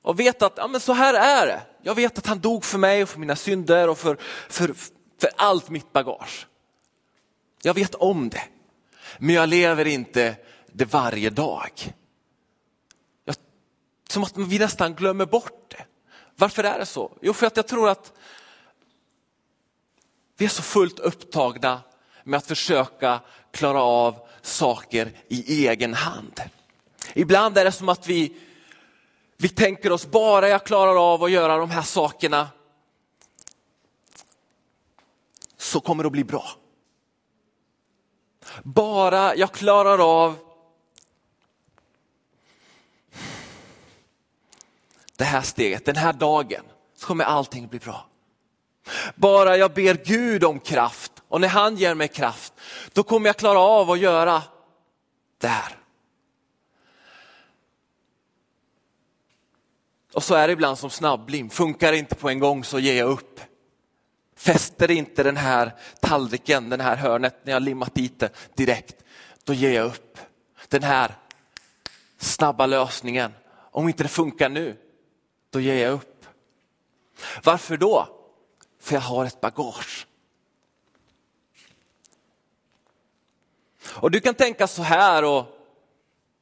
och 0.02 0.21
vet 0.21 0.42
att 0.42 0.52
ja, 0.57 0.66
men 0.66 0.80
så 0.80 0.92
här 0.92 1.14
är 1.14 1.47
det. 1.47 1.62
Jag 1.83 1.95
vet 1.95 2.19
att 2.19 2.26
han 2.26 2.40
dog 2.40 2.64
för 2.64 2.78
mig 2.78 3.02
och 3.02 3.09
för 3.09 3.19
mina 3.19 3.37
synder 3.37 3.88
och 3.88 3.99
för, 3.99 4.16
för, 4.49 4.75
för 5.21 5.30
allt 5.37 5.69
mitt 5.69 5.92
bagage. 5.92 6.47
Jag 7.62 7.75
vet 7.75 7.95
om 7.95 8.28
det, 8.28 8.42
men 9.19 9.35
jag 9.35 9.49
lever 9.49 9.87
inte 9.87 10.37
det 10.73 10.85
varje 10.85 11.30
dag. 11.30 11.95
Jag, 13.25 13.37
som 14.09 14.23
att 14.23 14.37
vi 14.37 14.59
nästan 14.59 14.95
glömmer 14.95 15.26
bort 15.26 15.71
det. 15.71 15.85
Varför 16.37 16.64
är 16.64 16.78
det 16.78 16.87
så? 16.87 17.19
Jo, 17.23 17.33
för 17.33 17.47
att 17.47 17.57
jag 17.57 17.66
tror 17.66 17.88
att 17.88 18.12
vi 20.40 20.47
är 20.47 20.50
så 20.50 20.62
fullt 20.62 20.99
upptagna 20.99 21.80
med 22.25 22.38
att 22.38 22.47
försöka 22.47 23.20
klara 23.50 23.82
av 23.82 24.28
saker 24.42 25.12
i 25.28 25.66
egen 25.68 25.94
hand. 25.94 26.40
Ibland 27.14 27.59
är 27.59 27.64
det 27.64 27.73
som 27.73 27.88
att 27.88 28.06
vi, 28.06 28.37
vi 29.37 29.49
tänker 29.49 29.92
oss, 29.92 30.06
bara 30.06 30.49
jag 30.49 30.66
klarar 30.66 31.12
av 31.12 31.25
att 31.25 31.30
göra 31.30 31.56
de 31.56 31.70
här 31.70 31.82
sakerna 31.82 32.49
så 35.56 35.80
kommer 35.80 36.02
det 36.02 36.06
att 36.06 36.12
bli 36.12 36.25
bra. 36.25 36.47
Bara 38.62 39.37
jag 39.37 39.52
klarar 39.52 40.23
av 40.23 40.37
det 45.16 45.25
här 45.25 45.42
steget, 45.42 45.85
den 45.85 45.97
här 45.97 46.12
dagen, 46.12 46.64
så 46.97 47.06
kommer 47.06 47.25
allting 47.25 47.68
bli 47.68 47.78
bra. 47.78 48.10
Bara 49.14 49.56
jag 49.56 49.73
ber 49.73 49.94
Gud 50.04 50.44
om 50.44 50.61
kraft 50.61 51.12
och 51.28 51.40
när 51.40 51.49
han 51.49 51.76
ger 51.76 51.94
mig 51.94 52.09
kraft, 52.09 52.52
då 52.92 53.02
kommer 53.02 53.28
jag 53.28 53.37
klara 53.37 53.59
av 53.59 53.90
att 53.90 53.99
göra 53.99 54.42
det 55.40 55.49
här. 55.49 55.76
Och 60.12 60.25
så 60.25 60.35
är 60.35 60.47
det 60.47 60.52
ibland 60.52 60.78
som 60.78 60.90
snabblim, 60.90 61.50
funkar 61.50 61.92
inte 61.92 62.14
på 62.14 62.28
en 62.28 62.38
gång 62.38 62.64
så 62.64 62.78
ger 62.78 62.99
jag 62.99 63.11
upp. 63.11 63.40
Fäster 64.37 64.90
inte 64.90 65.23
den 65.23 65.37
här 65.37 65.73
tallriken, 66.00 66.70
den 66.70 66.80
här 66.80 66.97
hörnet, 66.97 67.37
när 67.44 67.52
jag 67.52 67.62
limmat 67.62 67.94
dit 67.94 68.18
det 68.18 68.32
direkt, 68.54 68.97
då 69.44 69.52
ger 69.52 69.73
jag 69.73 69.87
upp. 69.87 70.18
Den 70.68 70.82
här 70.82 71.14
snabba 72.18 72.66
lösningen, 72.66 73.32
om 73.70 73.88
inte 73.88 74.02
det 74.02 74.09
funkar 74.09 74.49
nu, 74.49 74.76
då 75.50 75.61
ger 75.61 75.82
jag 75.82 75.92
upp. 75.92 76.26
Varför 77.44 77.76
då? 77.76 78.20
För 78.81 78.95
jag 78.95 79.01
har 79.01 79.25
ett 79.25 79.41
bagage. 79.41 80.07
Och 83.87 84.11
du 84.11 84.21
kan 84.21 84.35
tänka 84.35 84.67
så 84.67 84.83
här 84.83 85.25
och 85.25 85.45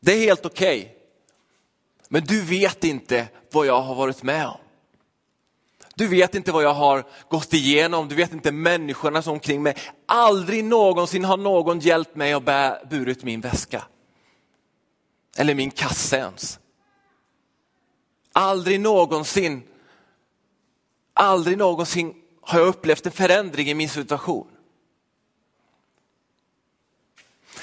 det 0.01 0.13
är 0.13 0.19
helt 0.19 0.47
okej. 0.47 0.81
Okay. 0.81 0.93
Men 2.09 2.25
du 2.25 2.41
vet 2.41 2.85
inte 2.85 3.29
vad 3.51 3.67
jag 3.67 3.83
har 3.83 3.95
varit 3.95 4.23
med 4.23 4.47
om. 4.47 4.59
Du 5.95 6.07
vet 6.07 6.35
inte 6.35 6.53
vad 6.53 6.63
jag 6.63 6.75
har 6.75 7.05
gått 7.29 7.55
igenom, 7.55 8.09
du 8.09 8.15
vet 8.15 8.33
inte 8.33 8.53
människorna 8.53 9.23
som 9.23 9.33
omkring 9.33 9.63
mig. 9.63 9.77
Aldrig 10.07 10.65
någonsin 10.65 11.25
har 11.25 11.37
någon 11.37 11.81
hjälpt 11.81 12.17
mig 12.17 12.33
att 12.33 12.45
bära, 12.45 12.85
burit 12.91 13.25
min 13.25 13.41
väska. 13.41 13.85
Eller 15.37 15.55
min 15.55 15.71
kasse 15.71 16.17
ens. 16.17 16.59
Aldrig 18.33 18.81
någonsin, 18.81 19.63
aldrig 21.15 21.59
någonsin 21.59 22.15
har 22.49 22.59
jag 22.59 22.69
upplevt 22.69 23.07
en 23.07 23.13
förändring 23.13 23.71
i 23.71 23.75
min 23.75 23.89
situation. 23.89 24.49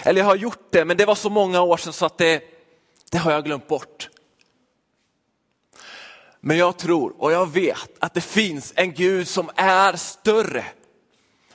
Eller 0.03 0.21
jag 0.21 0.25
har 0.25 0.35
gjort 0.35 0.67
det, 0.71 0.85
men 0.85 0.97
det 0.97 1.05
var 1.05 1.15
så 1.15 1.29
många 1.29 1.61
år 1.61 1.77
sedan 1.77 1.93
så 1.93 2.05
att 2.05 2.17
det, 2.17 2.43
det 3.11 3.17
har 3.17 3.31
jag 3.31 3.43
glömt 3.43 3.67
bort. 3.67 4.09
Men 6.39 6.57
jag 6.57 6.77
tror 6.77 7.21
och 7.21 7.31
jag 7.31 7.51
vet 7.51 7.89
att 7.99 8.13
det 8.13 8.21
finns 8.21 8.73
en 8.75 8.93
Gud 8.93 9.27
som 9.27 9.49
är 9.55 9.95
större 9.95 10.65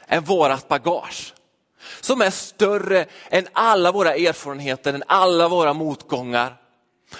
än 0.06 0.25
vårat 0.25 0.68
bagage. 0.68 1.34
Som 2.00 2.20
är 2.20 2.30
större 2.30 3.06
än 3.28 3.49
alla 3.52 3.92
våra 3.92 4.14
erfarenheter, 4.14 4.94
än 4.94 5.04
alla 5.06 5.49
våra 5.49 5.72
motgångar. 5.72 6.56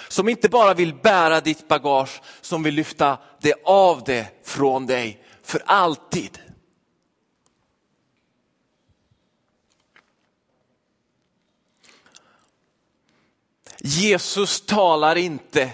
Som 0.07 0.29
inte 0.29 0.49
bara 0.49 0.73
vill 0.73 0.93
bära 0.93 1.41
ditt 1.41 1.67
bagage, 1.67 2.21
som 2.41 2.63
vill 2.63 2.73
lyfta 2.73 3.17
det 3.41 3.55
av 3.63 4.03
det 4.03 4.27
från 4.43 4.85
dig 4.85 5.23
för 5.51 5.61
alltid. 5.65 6.39
Jesus 13.77 14.61
talar 14.61 15.15
inte 15.15 15.71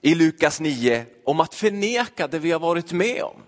i 0.00 0.14
Lukas 0.14 0.60
9 0.60 1.06
om 1.24 1.40
att 1.40 1.54
förneka 1.54 2.28
det 2.28 2.38
vi 2.38 2.52
har 2.52 2.60
varit 2.60 2.92
med 2.92 3.22
om. 3.22 3.42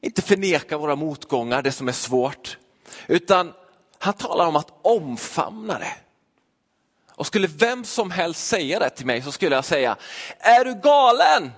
Inte 0.00 0.22
förneka 0.22 0.78
våra 0.78 0.96
motgångar, 0.96 1.62
det 1.62 1.72
som 1.72 1.88
är 1.88 1.92
svårt, 1.92 2.58
utan 3.06 3.52
han 3.98 4.14
talar 4.14 4.46
om 4.46 4.56
att 4.56 4.72
omfamna 4.82 5.78
det. 5.78 6.05
Och 7.16 7.26
skulle 7.26 7.46
vem 7.46 7.84
som 7.84 8.10
helst 8.10 8.46
säga 8.46 8.78
det 8.78 8.90
till 8.90 9.06
mig 9.06 9.22
så 9.22 9.32
skulle 9.32 9.56
jag 9.56 9.64
säga, 9.64 9.96
är 10.38 10.64
du 10.64 10.74
galen? 10.74 11.52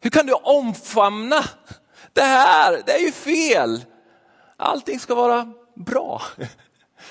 Hur 0.00 0.10
kan 0.10 0.26
du 0.26 0.32
omfamna 0.32 1.44
det 2.12 2.22
här? 2.22 2.82
Det 2.86 2.92
är 2.92 3.00
ju 3.00 3.12
fel. 3.12 3.84
Allting 4.56 5.00
ska 5.00 5.14
vara 5.14 5.52
bra. 5.74 6.22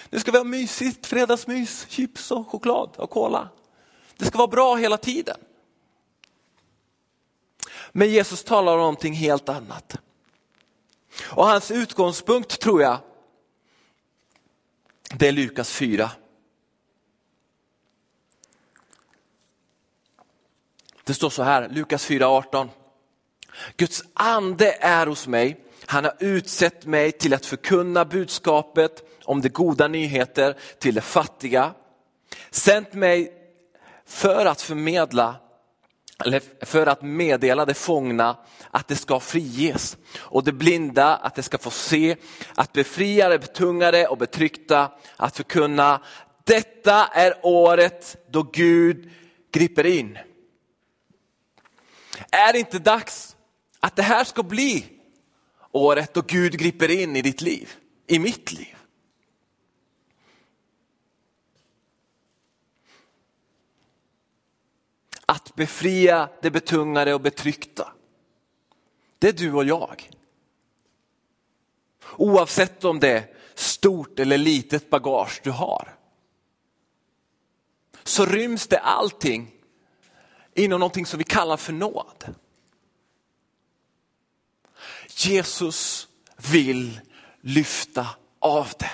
Det 0.10 0.19
ska 0.19 0.31
vara 0.31 0.43
mysigt, 0.43 1.05
fredagsmys, 1.05 1.86
chips 1.89 2.31
och 2.31 2.48
choklad 2.48 2.89
och 2.95 3.10
cola. 3.10 3.50
Det 4.17 4.25
ska 4.25 4.38
vara 4.38 4.48
bra 4.48 4.75
hela 4.75 4.98
tiden. 4.98 5.38
Men 7.91 8.10
Jesus 8.10 8.43
talar 8.43 8.74
om 8.74 8.79
någonting 8.79 9.13
helt 9.13 9.50
annat. 9.50 9.98
Och 11.24 11.48
hans 11.48 11.71
utgångspunkt 11.71 12.60
tror 12.60 12.81
jag, 12.81 12.98
det 15.13 15.27
är 15.27 15.31
Lukas 15.31 15.71
4. 15.71 16.12
Det 21.03 21.13
står 21.13 21.29
så 21.29 21.43
här, 21.43 21.70
Lukas 21.70 22.10
4.18. 22.10 22.70
Guds 23.77 24.03
ande 24.13 24.77
är 24.79 25.08
hos 25.08 25.27
mig, 25.27 25.60
han 25.86 26.03
har 26.03 26.13
utsett 26.20 26.86
mig 26.86 27.12
till 27.12 27.34
att 27.34 27.46
förkunna 27.46 28.05
budskapet 28.05 29.03
om 29.24 29.41
de 29.41 29.50
goda 29.50 29.88
nyheter 29.88 30.58
till 30.79 30.96
de 30.96 31.01
fattiga. 31.01 31.74
Sänt 32.51 32.93
mig 32.93 33.34
för 34.05 34.46
att 34.46 34.62
förmedla 34.62 35.36
eller 36.25 36.65
för 36.65 36.88
att 36.88 37.01
meddela 37.01 37.65
de 37.65 37.74
fångna 37.74 38.38
att 38.72 38.88
det 38.88 38.96
ska 38.96 39.20
friges 39.20 39.98
och 40.17 40.43
de 40.43 40.51
blinda 40.51 41.15
att 41.15 41.36
de 41.36 41.43
ska 41.43 41.58
få 41.58 41.70
se, 41.70 42.15
att 42.55 42.74
befria 42.74 43.29
de 43.29 43.38
betungade 43.38 44.08
och 44.08 44.17
betryckta, 44.17 44.91
att 45.15 45.38
förkunna 45.38 46.01
detta 46.43 47.08
är 47.08 47.34
året 47.43 48.17
då 48.29 48.43
Gud 48.43 49.12
griper 49.51 49.86
in. 49.86 50.17
Är 52.31 52.53
det 52.53 52.59
inte 52.59 52.79
dags 52.79 53.35
att 53.79 53.95
det 53.95 54.03
här 54.03 54.23
ska 54.23 54.43
bli 54.43 54.85
året 55.71 56.13
då 56.13 56.21
Gud 56.21 56.59
griper 56.59 56.91
in 56.91 57.15
i 57.15 57.21
ditt 57.21 57.41
liv, 57.41 57.69
i 58.07 58.19
mitt 58.19 58.51
liv? 58.51 58.75
Att 65.25 65.55
befria 65.55 66.29
det 66.41 66.51
betungade 66.51 67.13
och 67.13 67.21
betryckta. 67.21 67.93
Det 69.19 69.27
är 69.27 69.33
du 69.33 69.53
och 69.53 69.65
jag. 69.65 70.09
Oavsett 72.17 72.83
om 72.83 73.00
det 73.00 73.09
är 73.09 73.35
stort 73.55 74.19
eller 74.19 74.38
litet 74.38 74.89
bagage 74.89 75.41
du 75.43 75.51
har. 75.51 75.95
Så 78.03 78.25
ryms 78.25 78.67
det 78.67 78.79
allting 78.79 79.61
inom 80.53 80.79
någonting 80.79 81.05
som 81.05 81.17
vi 81.17 81.24
kallar 81.24 81.58
för 81.58 81.74
nåd. 81.74 82.36
Jesus 85.08 86.08
vill 86.51 87.00
lyfta 87.41 88.08
av 88.39 88.72
det. 88.79 88.91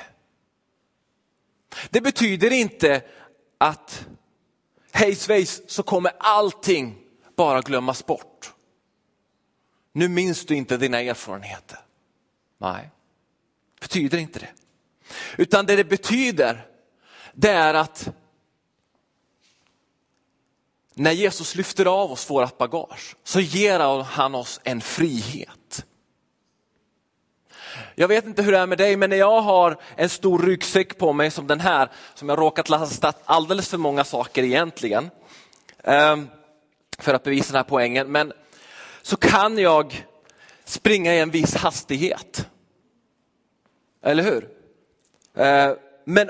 Det 1.89 2.01
betyder 2.01 2.51
inte 2.53 3.01
att 3.57 4.07
hej 4.91 5.15
svejs 5.15 5.61
så 5.67 5.83
kommer 5.83 6.11
allting 6.19 6.97
bara 7.35 7.61
glömmas 7.61 8.05
bort. 8.05 8.53
Nu 9.91 10.07
minns 10.07 10.45
du 10.45 10.55
inte 10.55 10.77
dina 10.77 11.01
erfarenheter. 11.01 11.79
Nej, 12.57 12.89
betyder 13.81 14.17
inte 14.17 14.39
det. 14.39 14.49
Utan 15.37 15.65
det 15.65 15.75
det 15.75 15.83
betyder, 15.83 16.67
det 17.33 17.49
är 17.49 17.73
att 17.73 18.09
när 20.97 21.11
Jesus 21.11 21.55
lyfter 21.55 21.85
av 21.85 22.11
oss 22.11 22.29
vårt 22.29 22.57
bagage 22.57 23.15
så 23.23 23.39
ger 23.39 24.03
han 24.03 24.35
oss 24.35 24.59
en 24.63 24.81
frihet. 24.81 25.85
Jag 27.95 28.07
vet 28.07 28.25
inte 28.25 28.41
hur 28.41 28.51
det 28.51 28.57
är 28.57 28.67
med 28.67 28.77
dig, 28.77 28.97
men 28.97 29.09
när 29.09 29.17
jag 29.17 29.41
har 29.41 29.77
en 29.95 30.09
stor 30.09 30.39
ryggsäck 30.39 30.97
på 30.97 31.13
mig 31.13 31.31
som 31.31 31.47
den 31.47 31.59
här, 31.59 31.89
som 32.13 32.29
jag 32.29 32.39
råkat 32.39 32.69
lasta 32.69 33.13
alldeles 33.25 33.69
för 33.69 33.77
många 33.77 34.03
saker 34.03 34.43
egentligen, 34.43 35.09
ehm, 35.83 36.27
för 36.99 37.13
att 37.13 37.23
bevisa 37.23 37.51
den 37.51 37.59
här 37.59 37.69
poängen, 37.69 38.11
men 38.11 38.33
så 39.01 39.17
kan 39.17 39.57
jag 39.57 40.05
springa 40.65 41.15
i 41.15 41.19
en 41.19 41.31
viss 41.31 41.55
hastighet. 41.55 42.47
Eller 44.03 44.23
hur? 44.23 44.49
Ehm, 45.35 45.75
men 46.05 46.29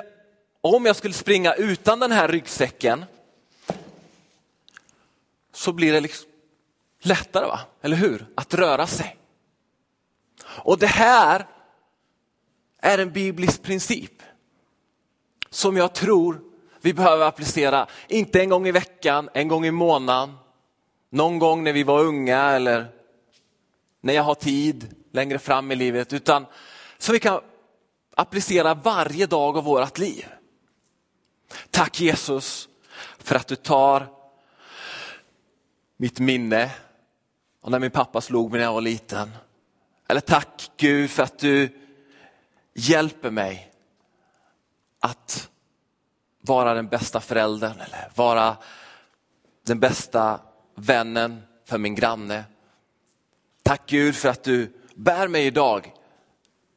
om 0.62 0.86
jag 0.86 0.96
skulle 0.96 1.14
springa 1.14 1.54
utan 1.54 2.00
den 2.00 2.12
här 2.12 2.28
ryggsäcken 2.28 3.06
så 5.58 5.74
blir 5.74 5.94
det 5.94 6.00
liksom 6.00 6.30
lättare, 7.00 7.46
va? 7.46 7.60
eller 7.82 7.98
hur? 7.98 8.26
Att 8.36 8.54
röra 8.54 8.88
sig. 8.88 9.18
Och 10.46 10.80
det 10.80 10.88
här 10.88 11.48
är 12.82 12.98
en 12.98 13.12
biblisk 13.12 13.64
princip 13.64 14.24
som 15.50 15.78
jag 15.78 15.94
tror 15.94 16.42
vi 16.82 16.94
behöver 16.94 17.26
applicera, 17.26 17.88
inte 18.08 18.42
en 18.42 18.50
gång 18.50 18.68
i 18.68 18.72
veckan, 18.72 19.30
en 19.34 19.48
gång 19.48 19.66
i 19.66 19.72
månaden, 19.72 20.36
någon 21.10 21.40
gång 21.40 21.64
när 21.64 21.74
vi 21.74 21.84
var 21.84 22.04
unga 22.04 22.42
eller 22.42 22.88
när 24.02 24.14
jag 24.14 24.24
har 24.24 24.36
tid 24.36 24.96
längre 25.12 25.40
fram 25.40 25.72
i 25.72 25.76
livet, 25.76 26.14
utan 26.14 26.46
så 26.98 27.12
vi 27.12 27.20
kan 27.20 27.42
applicera 28.16 28.74
varje 28.74 29.26
dag 29.26 29.58
av 29.58 29.64
vårt 29.64 29.98
liv. 29.98 30.26
Tack 31.72 32.00
Jesus 32.00 32.70
för 33.18 33.36
att 33.36 33.48
du 33.48 33.56
tar 33.56 34.17
mitt 35.98 36.20
minne 36.20 36.72
och 37.62 37.72
när 37.72 37.80
min 37.80 37.92
pappa 37.92 38.22
slog 38.22 38.52
mig 38.52 38.58
när 38.58 38.66
jag 38.66 38.74
var 38.74 38.82
liten. 38.82 39.32
Eller 40.08 40.22
tack 40.22 40.72
Gud 40.78 41.10
för 41.10 41.24
att 41.24 41.40
du 41.40 41.70
hjälper 42.74 43.32
mig 43.32 43.72
att 45.00 45.50
vara 46.42 46.74
den 46.74 46.88
bästa 46.88 47.22
föräldern 47.22 47.80
eller 47.80 48.12
vara 48.16 48.58
den 49.66 49.80
bästa 49.80 50.40
vännen 50.76 51.42
för 51.66 51.78
min 51.78 51.96
granne. 51.96 52.44
Tack 53.64 53.82
Gud 53.86 54.16
för 54.16 54.30
att 54.30 54.44
du 54.44 54.74
bär 54.96 55.28
mig 55.28 55.46
idag 55.46 55.94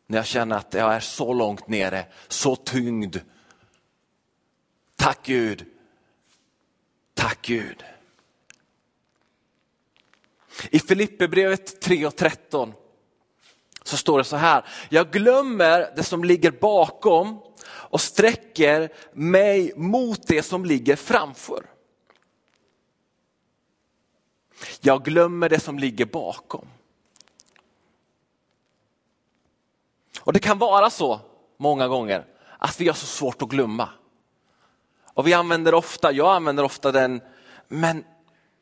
när 0.06 0.18
jag 0.18 0.26
känner 0.26 0.56
att 0.56 0.74
jag 0.74 0.94
är 0.94 1.00
så 1.00 1.32
långt 1.32 1.68
nere, 1.68 2.06
så 2.28 2.56
tyngd. 2.56 3.16
Tack 4.96 5.18
Gud. 5.22 5.66
Tack 7.14 7.42
Gud. 7.42 7.84
I 10.70 10.78
Filipperbrevet 10.78 11.80
3 11.80 12.06
och 12.06 12.16
13 12.16 12.72
så 13.82 13.96
står 13.96 14.18
det 14.18 14.24
så 14.24 14.36
här, 14.36 14.64
jag 14.88 15.10
glömmer 15.10 15.92
det 15.96 16.02
som 16.02 16.24
ligger 16.24 16.50
bakom 16.50 17.42
och 17.66 18.00
sträcker 18.00 18.92
mig 19.12 19.72
mot 19.76 20.26
det 20.26 20.42
som 20.42 20.64
ligger 20.64 20.96
framför. 20.96 21.66
Jag 24.80 25.04
glömmer 25.04 25.48
det 25.48 25.60
som 25.60 25.78
ligger 25.78 26.06
bakom. 26.06 26.68
Och 30.20 30.32
det 30.32 30.38
kan 30.38 30.58
vara 30.58 30.90
så 30.90 31.20
många 31.56 31.88
gånger 31.88 32.26
att 32.58 32.80
vi 32.80 32.88
har 32.88 32.94
så 32.94 33.06
svårt 33.06 33.42
att 33.42 33.48
glömma. 33.48 33.88
Och 35.14 35.26
vi 35.26 35.32
använder 35.32 35.74
ofta, 35.74 36.12
jag 36.12 36.36
använder 36.36 36.62
ofta 36.62 36.92
den, 36.92 37.20
men 37.68 38.04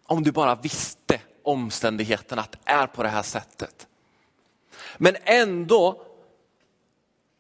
om 0.07 0.23
du 0.23 0.33
bara 0.33 0.55
visste 0.55 1.21
omständigheterna 1.49 2.43
att 2.43 2.53
det 2.53 2.59
är 2.65 2.87
på 2.87 3.03
det 3.03 3.09
här 3.09 3.23
sättet. 3.23 3.87
Men 4.97 5.17
ändå 5.25 6.03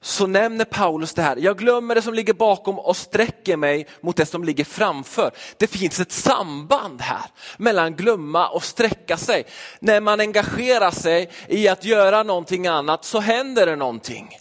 så 0.00 0.26
nämner 0.26 0.64
Paulus 0.64 1.14
det 1.14 1.22
här, 1.22 1.36
jag 1.36 1.58
glömmer 1.58 1.94
det 1.94 2.02
som 2.02 2.14
ligger 2.14 2.34
bakom 2.34 2.78
och 2.78 2.96
sträcker 2.96 3.56
mig 3.56 3.86
mot 4.00 4.16
det 4.16 4.26
som 4.26 4.44
ligger 4.44 4.64
framför. 4.64 5.30
Det 5.56 5.66
finns 5.66 6.00
ett 6.00 6.12
samband 6.12 7.00
här 7.00 7.24
mellan 7.56 7.96
glömma 7.96 8.48
och 8.48 8.64
sträcka 8.64 9.16
sig. 9.16 9.44
När 9.80 10.00
man 10.00 10.20
engagerar 10.20 10.90
sig 10.90 11.30
i 11.48 11.68
att 11.68 11.84
göra 11.84 12.22
någonting 12.22 12.66
annat 12.66 13.04
så 13.04 13.20
händer 13.20 13.66
det 13.66 13.76
någonting. 13.76 14.38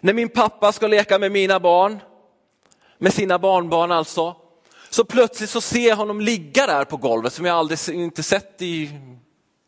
När 0.00 0.12
min 0.12 0.28
pappa 0.28 0.72
ska 0.72 0.86
leka 0.86 1.18
med 1.18 1.32
mina 1.32 1.60
barn, 1.60 2.00
med 2.98 3.12
sina 3.12 3.38
barnbarn 3.38 3.92
alltså, 3.92 4.36
så 4.96 5.04
plötsligt 5.04 5.50
så 5.50 5.60
ser 5.60 5.88
jag 5.88 5.96
honom 5.96 6.20
ligga 6.20 6.66
där 6.66 6.84
på 6.84 6.96
golvet 6.96 7.32
som 7.32 7.44
jag 7.44 7.56
aldrig 7.56 7.88
inte 7.88 8.22
sett 8.22 8.62
i 8.62 8.90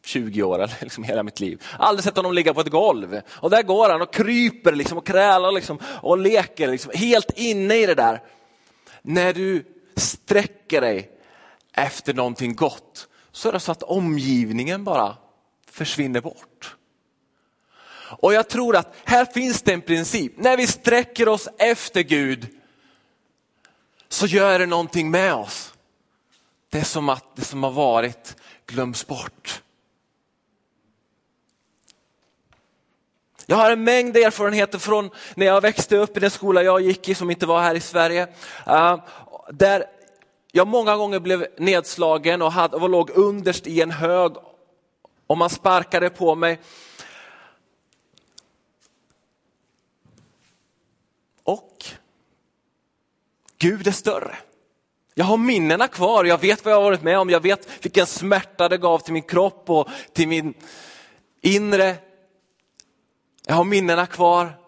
20 0.04 0.42
år, 0.42 0.54
eller 0.54 0.76
liksom 0.80 1.04
hela 1.04 1.22
mitt 1.22 1.40
liv. 1.40 1.62
Aldrig 1.78 2.04
sett 2.04 2.16
honom 2.16 2.32
ligga 2.32 2.54
på 2.54 2.60
ett 2.60 2.70
golv. 2.70 3.20
Och 3.30 3.50
där 3.50 3.62
går 3.62 3.90
han 3.90 4.02
och 4.02 4.12
kryper 4.12 4.72
liksom 4.72 4.98
och 4.98 5.06
krälar 5.06 5.52
liksom 5.52 5.78
och 6.02 6.18
leker, 6.18 6.68
liksom, 6.68 6.92
helt 6.94 7.30
inne 7.34 7.76
i 7.76 7.86
det 7.86 7.94
där. 7.94 8.22
När 9.02 9.32
du 9.32 9.64
sträcker 9.96 10.80
dig 10.80 11.10
efter 11.72 12.14
någonting 12.14 12.54
gott 12.54 13.08
så 13.32 13.48
är 13.48 13.52
det 13.52 13.60
så 13.60 13.72
att 13.72 13.82
omgivningen 13.82 14.84
bara 14.84 15.16
försvinner 15.70 16.20
bort. 16.20 16.76
Och 18.00 18.34
jag 18.34 18.48
tror 18.48 18.76
att 18.76 18.94
här 19.04 19.24
finns 19.24 19.62
det 19.62 19.72
en 19.72 19.82
princip. 19.82 20.32
När 20.36 20.56
vi 20.56 20.66
sträcker 20.66 21.28
oss 21.28 21.48
efter 21.58 22.02
Gud 22.02 22.57
så 24.08 24.26
gör 24.26 24.58
det 24.58 24.66
någonting 24.66 25.10
med 25.10 25.34
oss. 25.34 25.74
Det 26.70 26.78
är 26.78 26.84
som 26.84 27.08
att 27.08 27.36
det 27.36 27.44
som 27.44 27.62
har 27.62 27.70
varit 27.70 28.36
glöms 28.66 29.06
bort. 29.06 29.62
Jag 33.46 33.56
har 33.56 33.70
en 33.70 33.84
mängd 33.84 34.16
erfarenheter 34.16 34.78
från 34.78 35.10
när 35.34 35.46
jag 35.46 35.60
växte 35.60 35.96
upp 35.96 36.16
i 36.16 36.20
den 36.20 36.30
skola 36.30 36.62
jag 36.62 36.80
gick 36.80 37.08
i 37.08 37.14
som 37.14 37.30
inte 37.30 37.46
var 37.46 37.60
här 37.60 37.74
i 37.74 37.80
Sverige. 37.80 38.28
Ah, 38.64 38.98
där 39.50 39.84
jag 40.52 40.66
många 40.68 40.96
gånger 40.96 41.20
blev 41.20 41.46
nedslagen 41.58 42.42
och, 42.42 42.74
och 42.74 42.88
låg 42.88 43.10
underst 43.10 43.66
i 43.66 43.82
en 43.82 43.90
hög 43.90 44.32
och 45.26 45.38
man 45.38 45.50
sparkade 45.50 46.10
på 46.10 46.34
mig. 46.34 46.60
Och 51.42 51.84
Gud 53.58 53.86
är 53.86 53.92
större. 53.92 54.36
Jag 55.14 55.24
har 55.24 55.36
minnena 55.36 55.88
kvar, 55.88 56.24
jag 56.24 56.40
vet 56.40 56.64
vad 56.64 56.74
jag 56.74 56.78
har 56.78 56.84
varit 56.84 57.02
med 57.02 57.18
om, 57.18 57.30
jag 57.30 57.40
vet 57.40 57.84
vilken 57.84 58.06
smärta 58.06 58.68
det 58.68 58.78
gav 58.78 58.98
till 58.98 59.12
min 59.12 59.22
kropp 59.22 59.70
och 59.70 59.88
till 60.12 60.28
min 60.28 60.54
inre. 61.40 61.96
Jag 63.46 63.54
har 63.54 63.64
minnena 63.64 64.06
kvar, 64.06 64.58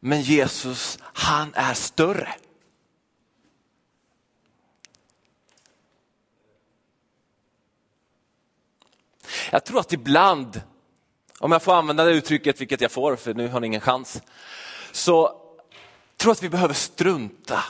men 0.00 0.22
Jesus, 0.22 0.98
han 1.02 1.54
är 1.54 1.74
större. 1.74 2.34
Jag 9.50 9.64
tror 9.64 9.80
att 9.80 9.92
ibland, 9.92 10.62
om 11.38 11.52
jag 11.52 11.62
får 11.62 11.74
använda 11.74 12.04
det 12.04 12.12
uttrycket, 12.12 12.60
vilket 12.60 12.80
jag 12.80 12.92
får, 12.92 13.16
för 13.16 13.34
nu 13.34 13.48
har 13.48 13.60
ni 13.60 13.66
ingen 13.66 13.80
chans, 13.80 14.22
så 14.92 15.26
tror 16.16 16.30
jag 16.30 16.32
att 16.32 16.42
vi 16.42 16.48
behöver 16.48 16.74
strunta 16.74 17.64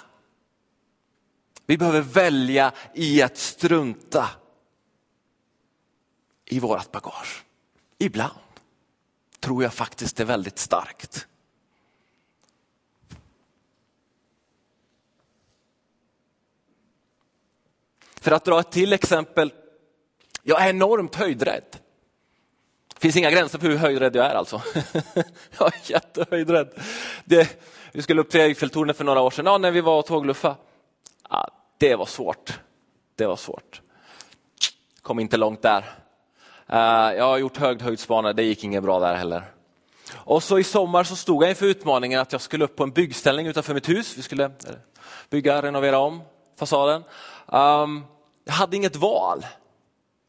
vi 1.67 1.79
behöver 1.79 2.01
välja 2.01 2.73
i 2.95 3.23
att 3.23 3.37
strunta 3.37 4.31
i 6.45 6.59
vårt 6.59 6.93
bagage. 6.93 7.45
Ibland 7.99 8.39
tror 9.41 9.63
jag 9.63 9.75
faktiskt 9.75 10.17
det 10.17 10.23
är 10.23 10.27
väldigt 10.27 10.59
starkt. 10.59 11.27
För 18.15 18.33
att 18.33 18.45
dra 18.45 18.61
ett 18.61 18.71
till 18.71 18.93
exempel. 18.93 19.53
Jag 20.43 20.63
är 20.63 20.71
enormt 20.71 21.15
höjdrädd. 21.15 21.77
Det 22.95 23.01
finns 23.01 23.17
inga 23.17 23.31
gränser 23.31 23.59
för 23.59 23.69
hur 23.69 23.77
höjdrädd 23.77 24.17
jag 24.17 24.27
är 24.27 24.35
alltså. 24.35 24.63
jag 25.59 25.75
är 25.75 25.91
jättehöjdrädd. 25.91 26.69
Det, 27.25 27.65
vi 27.93 28.03
skulle 28.03 28.21
upp 28.21 28.31
till 28.31 28.41
Eiffeltornet 28.41 28.97
för 28.97 29.05
några 29.05 29.21
år 29.21 29.31
sedan, 29.31 29.47
ja, 29.47 29.59
när 29.59 29.71
vi 29.71 29.81
var 29.81 29.99
och 29.99 30.07
tågluffade. 30.07 30.57
Ja, 31.31 31.49
det 31.79 31.97
var 31.97 32.07
svårt. 32.07 32.61
Det 33.17 33.27
var 33.27 33.37
svårt. 33.37 33.81
Kom 35.03 35.21
inte 35.21 35.37
långt 35.37 35.63
där. 35.63 35.85
Eh, 36.67 37.17
jag 37.17 37.25
har 37.25 37.39
gjort 37.39 37.57
höghöjdsbana, 37.57 38.33
det 38.33 38.43
gick 38.43 38.65
inget 38.65 38.83
bra 38.83 39.01
där 39.01 39.15
heller. 39.15 39.45
Och 40.15 40.43
så 40.43 40.59
i 40.59 40.65
sommar 40.65 41.05
så 41.05 41.17
stod 41.17 41.43
jag 41.43 41.51
inför 41.51 41.67
utmaningen 41.67 42.21
att 42.21 42.33
jag 42.33 42.41
skulle 42.41 42.65
upp 42.65 42.77
på 42.77 42.83
en 42.83 42.91
byggställning 42.91 43.47
utanför 43.47 43.75
mitt 43.75 43.89
hus. 43.89 44.19
Vi 44.19 44.23
skulle 44.23 44.45
eh, 44.45 44.51
bygga, 45.31 45.63
renovera 45.63 45.99
om 45.99 46.23
fasaden. 46.59 47.05
Ehm, 47.53 48.03
jag 48.45 48.53
hade 48.53 48.77
inget 48.77 48.97
val. 48.97 49.47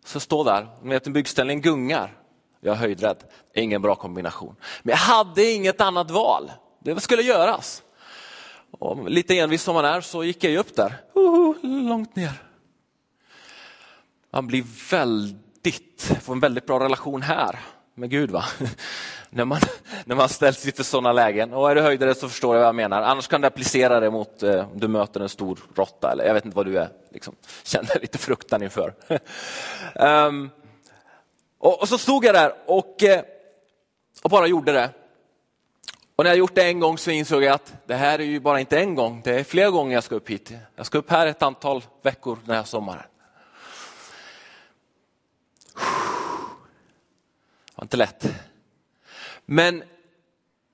Så 0.05 0.15
jag 0.15 0.21
står 0.21 0.45
där, 0.45 0.67
ni 0.81 0.89
vet 0.89 1.07
en 1.07 1.13
byggställning 1.13 1.61
gungar. 1.61 2.13
Jag 2.59 2.75
är 2.75 2.79
höjdrädd, 2.79 3.23
ingen 3.53 3.81
bra 3.81 3.95
kombination. 3.95 4.55
Men 4.83 4.91
jag 4.91 4.97
hade 4.97 5.51
inget 5.51 5.81
annat 5.81 6.11
val, 6.11 6.51
det 6.79 6.99
skulle 6.99 7.21
göras. 7.21 7.83
Och 8.79 9.09
lite 9.09 9.39
envis 9.39 9.63
som 9.63 9.75
man 9.75 9.85
är 9.85 10.01
så 10.01 10.23
gick 10.23 10.43
jag 10.43 10.55
upp 10.55 10.75
där, 10.75 10.93
uh, 11.17 11.55
långt 11.87 12.15
ner. 12.15 12.31
Man 14.31 14.47
blir 14.47 14.63
väldigt, 14.91 16.17
får 16.21 16.33
en 16.33 16.39
väldigt 16.39 16.65
bra 16.65 16.79
relation 16.79 17.21
här 17.21 17.59
med 17.93 18.09
Gud. 18.09 18.31
va? 18.31 18.45
när, 19.29 19.45
man, 19.45 19.59
när 20.05 20.15
man 20.15 20.29
ställs 20.29 20.65
inför 20.65 20.83
sådana 20.83 21.13
lägen. 21.13 21.53
Och 21.53 21.71
är 21.71 21.75
du 21.75 21.81
höjdare 21.81 22.15
så 22.15 22.29
förstår 22.29 22.55
jag 22.55 22.61
vad 22.61 22.67
jag 22.67 22.75
menar. 22.75 23.01
Annars 23.01 23.27
kan 23.27 23.41
du 23.41 23.47
applicera 23.47 23.99
det 23.99 24.11
mot 24.11 24.43
eh, 24.43 24.71
om 24.71 24.79
du 24.79 24.87
möter 24.87 25.19
en 25.19 25.29
stor 25.29 25.59
råtta 25.75 26.11
eller 26.11 26.25
jag 26.25 26.33
vet 26.33 26.45
inte 26.45 26.57
vad 26.57 26.65
du 26.65 26.77
är. 26.77 26.89
Liksom, 27.11 27.35
känner 27.63 27.99
lite 28.01 28.17
fruktan 28.17 28.63
inför. 28.63 28.93
um, 29.95 30.49
och, 31.59 31.81
och, 31.81 31.89
så 31.89 31.97
stod 31.97 32.25
jag 32.25 32.35
där 32.35 32.53
och, 32.65 33.03
eh, 33.03 33.21
och 34.23 34.29
bara 34.29 34.47
gjorde 34.47 34.71
det. 34.71 34.89
Och 36.15 36.23
när 36.23 36.31
jag 36.31 36.37
gjort 36.37 36.55
det 36.55 36.63
en 36.63 36.79
gång 36.79 36.97
så 36.97 37.11
insåg 37.11 37.43
jag 37.43 37.53
att 37.53 37.73
det 37.85 37.95
här 37.95 38.19
är 38.19 38.23
ju 38.23 38.39
bara 38.39 38.59
inte 38.59 38.79
en 38.79 38.95
gång, 38.95 39.21
det 39.23 39.39
är 39.39 39.43
flera 39.43 39.69
gånger 39.69 39.93
jag 39.93 40.03
ska 40.03 40.15
upp 40.15 40.29
hit. 40.29 40.51
Jag 40.75 40.85
ska 40.85 40.97
upp 40.97 41.09
här 41.09 41.27
ett 41.27 41.41
antal 41.41 41.83
veckor 42.01 42.39
den 42.45 42.55
här 42.55 42.63
sommaren. 42.63 43.03
Det 47.65 47.75
var 47.75 47.83
inte 47.83 47.97
lätt. 47.97 48.25
Men 49.45 49.83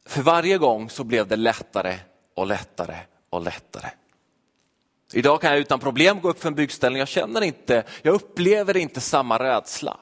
för 0.06 0.22
varje 0.22 0.58
gång 0.58 0.90
så 0.90 1.04
blev 1.04 1.28
det 1.28 1.36
lättare 1.36 2.00
och 2.36 2.48
lättare 2.48 2.98
och 3.30 3.42
lättare. 3.42 3.90
Idag 5.14 5.42
kan 5.42 5.52
jag 5.52 5.60
utan 5.60 5.80
problem 5.80 6.22
gå 6.22 6.30
upp 6.30 6.40
för 6.40 6.48
en 6.48 6.56
byggställning. 6.56 7.00
Jag 7.00 7.08
känner 7.08 7.42
inte, 7.42 7.84
jag 8.02 8.14
upplever 8.14 8.78
inte 8.78 9.02
samma 9.02 9.40
rädsla. 9.40 9.98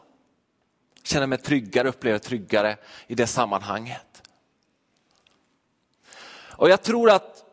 Jag 0.96 1.08
känner 1.08 1.28
mig 1.28 1.38
tryggare, 1.38 1.88
upplever 1.88 2.20
tryggare 2.20 2.78
i 3.08 3.16
det 3.16 3.28
sammanhanget. 3.28 4.09
Och 6.60 6.70
jag 6.70 6.82
tror 6.82 7.10
att 7.10 7.44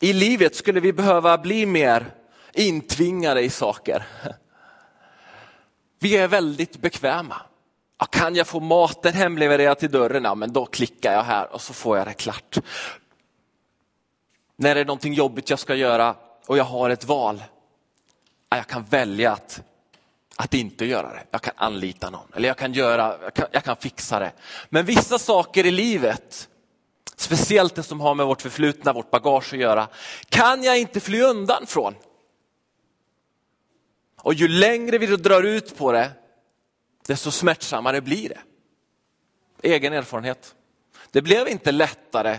i 0.00 0.12
livet 0.12 0.56
skulle 0.56 0.80
vi 0.80 0.92
behöva 0.92 1.38
bli 1.38 1.66
mer 1.66 2.14
intvingade 2.52 3.42
i 3.42 3.50
saker. 3.50 4.06
Vi 5.98 6.16
är 6.16 6.28
väldigt 6.28 6.80
bekväma. 6.80 7.42
Ja, 7.98 8.06
kan 8.06 8.34
jag 8.34 8.46
få 8.46 8.60
maten 8.60 9.12
hemlevererad 9.12 9.78
till 9.78 9.90
dörren, 9.90 10.24
ja, 10.24 10.34
men 10.34 10.52
då 10.52 10.66
klickar 10.66 11.12
jag 11.12 11.22
här 11.22 11.52
och 11.52 11.60
så 11.60 11.72
får 11.72 11.98
jag 11.98 12.06
det 12.06 12.12
klart. 12.12 12.58
När 14.56 14.74
det 14.74 14.80
är 14.80 14.84
någonting 14.84 15.12
jobbigt 15.12 15.50
jag 15.50 15.58
ska 15.58 15.74
göra 15.74 16.14
och 16.46 16.58
jag 16.58 16.64
har 16.64 16.90
ett 16.90 17.04
val, 17.04 17.44
ja, 18.50 18.56
jag 18.56 18.66
kan 18.66 18.84
välja 18.84 19.32
att, 19.32 19.62
att 20.36 20.54
inte 20.54 20.84
göra 20.84 21.08
det. 21.08 21.24
Jag 21.30 21.42
kan 21.42 21.54
anlita 21.56 22.10
någon 22.10 22.32
eller 22.34 22.48
jag 22.48 22.56
kan, 22.56 22.72
göra, 22.72 23.16
jag 23.22 23.34
kan, 23.34 23.46
jag 23.52 23.64
kan 23.64 23.76
fixa 23.76 24.18
det. 24.18 24.32
Men 24.68 24.84
vissa 24.84 25.18
saker 25.18 25.66
i 25.66 25.70
livet, 25.70 26.48
speciellt 27.16 27.74
det 27.74 27.82
som 27.82 28.00
har 28.00 28.14
med 28.14 28.26
vårt 28.26 28.42
förflutna, 28.42 28.92
vårt 28.92 29.10
bagage 29.10 29.52
att 29.52 29.60
göra, 29.60 29.88
kan 30.28 30.62
jag 30.62 30.78
inte 30.78 31.00
fly 31.00 31.22
undan 31.22 31.66
från. 31.66 31.94
Och 34.16 34.34
ju 34.34 34.48
längre 34.48 34.98
vi 34.98 35.06
drar 35.06 35.42
ut 35.42 35.76
på 35.76 35.92
det, 35.92 36.12
desto 37.06 37.30
smärtsammare 37.30 38.00
blir 38.00 38.28
det. 38.28 38.40
Egen 39.62 39.92
erfarenhet. 39.92 40.54
Det 41.10 41.22
blev 41.22 41.48
inte 41.48 41.72
lättare 41.72 42.38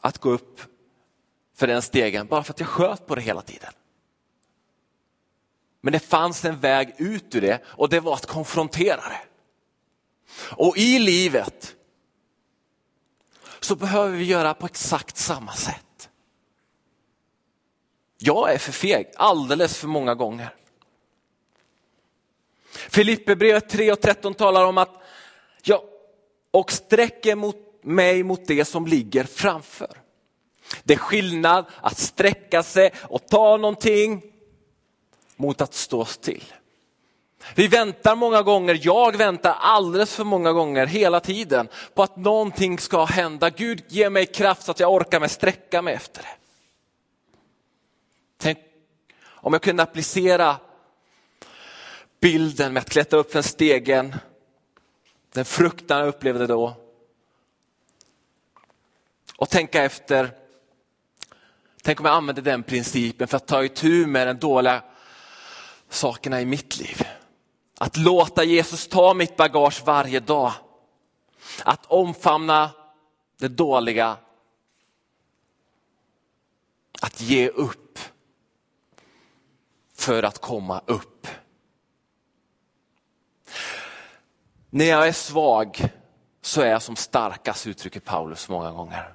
att 0.00 0.18
gå 0.18 0.30
upp 0.30 0.60
för 1.54 1.66
den 1.66 1.82
stegen 1.82 2.26
bara 2.26 2.42
för 2.42 2.52
att 2.52 2.60
jag 2.60 2.68
sköt 2.68 3.06
på 3.06 3.14
det 3.14 3.20
hela 3.20 3.42
tiden. 3.42 3.72
Men 5.80 5.92
det 5.92 5.98
fanns 5.98 6.44
en 6.44 6.60
väg 6.60 6.94
ut 6.98 7.34
ur 7.34 7.40
det 7.40 7.62
och 7.66 7.88
det 7.88 8.00
var 8.00 8.14
att 8.14 8.26
konfrontera 8.26 9.00
det. 9.08 9.20
Och 10.38 10.76
i 10.76 10.98
livet 10.98 11.75
så 13.60 13.76
behöver 13.76 14.16
vi 14.16 14.24
göra 14.24 14.54
på 14.54 14.66
exakt 14.66 15.16
samma 15.16 15.52
sätt. 15.52 16.08
Jag 18.18 18.52
är 18.52 18.58
för 18.58 18.72
feg 18.72 19.12
alldeles 19.16 19.78
för 19.78 19.88
många 19.88 20.14
gånger. 20.14 20.54
Filipperbrevet 22.88 23.68
3 23.68 23.92
och 23.92 24.00
13 24.00 24.34
talar 24.34 24.64
om 24.66 24.78
att 24.78 25.02
ja, 25.62 25.84
och 26.50 26.72
sträcker 26.72 27.34
mot 27.34 27.56
mig 27.82 28.22
mot 28.22 28.46
det 28.46 28.64
som 28.64 28.86
ligger 28.86 29.24
framför. 29.24 29.98
Det 30.84 30.94
är 30.94 30.98
skillnad 30.98 31.64
att 31.80 31.98
sträcka 31.98 32.62
sig 32.62 32.92
och 33.02 33.26
ta 33.26 33.56
någonting 33.56 34.22
mot 35.36 35.60
att 35.60 35.74
stå 35.74 36.04
still. 36.04 36.44
Vi 37.54 37.68
väntar 37.68 38.16
många 38.16 38.42
gånger, 38.42 38.80
jag 38.82 39.16
väntar 39.16 39.56
alldeles 39.60 40.14
för 40.14 40.24
många 40.24 40.52
gånger 40.52 40.86
hela 40.86 41.20
tiden 41.20 41.68
på 41.94 42.02
att 42.02 42.16
någonting 42.16 42.78
ska 42.78 43.04
hända. 43.04 43.50
Gud 43.50 43.84
ge 43.88 44.10
mig 44.10 44.26
kraft 44.26 44.62
så 44.62 44.70
att 44.70 44.80
jag 44.80 44.92
orkar 44.92 45.20
med 45.20 45.30
sträcka 45.30 45.82
mig 45.82 45.94
efter 45.94 46.22
det. 46.22 46.28
Tänk 48.38 48.58
om 49.26 49.52
jag 49.52 49.62
kunde 49.62 49.82
applicera 49.82 50.56
bilden 52.20 52.72
med 52.72 52.80
att 52.80 52.90
klättra 52.90 53.18
upp 53.18 53.32
för 53.32 53.42
stegen, 53.42 54.14
den 55.32 55.44
fruktan 55.44 55.98
jag 55.98 56.08
upplevde 56.08 56.46
då. 56.46 56.76
Och 59.36 59.50
tänka 59.50 59.84
efter, 59.84 60.30
tänk 61.82 62.00
om 62.00 62.06
jag 62.06 62.14
använder 62.14 62.42
den 62.42 62.62
principen 62.62 63.28
för 63.28 63.36
att 63.36 63.46
ta 63.46 63.64
itu 63.64 64.06
med 64.06 64.26
de 64.26 64.32
dåliga 64.32 64.82
sakerna 65.88 66.40
i 66.40 66.44
mitt 66.44 66.78
liv. 66.78 67.06
Att 67.80 67.96
låta 67.96 68.44
Jesus 68.44 68.88
ta 68.88 69.14
mitt 69.14 69.36
bagage 69.36 69.82
varje 69.84 70.20
dag. 70.20 70.52
Att 71.64 71.86
omfamna 71.86 72.70
det 73.38 73.48
dåliga. 73.48 74.16
Att 77.02 77.20
ge 77.20 77.48
upp 77.48 77.98
för 79.94 80.22
att 80.22 80.38
komma 80.38 80.80
upp. 80.86 81.26
När 84.70 84.84
jag 84.84 85.08
är 85.08 85.12
svag 85.12 85.88
så 86.42 86.60
är 86.60 86.66
jag 86.66 86.82
som 86.82 86.96
starkast, 86.96 87.66
uttrycker 87.66 88.00
Paulus 88.00 88.48
många 88.48 88.70
gånger. 88.70 89.14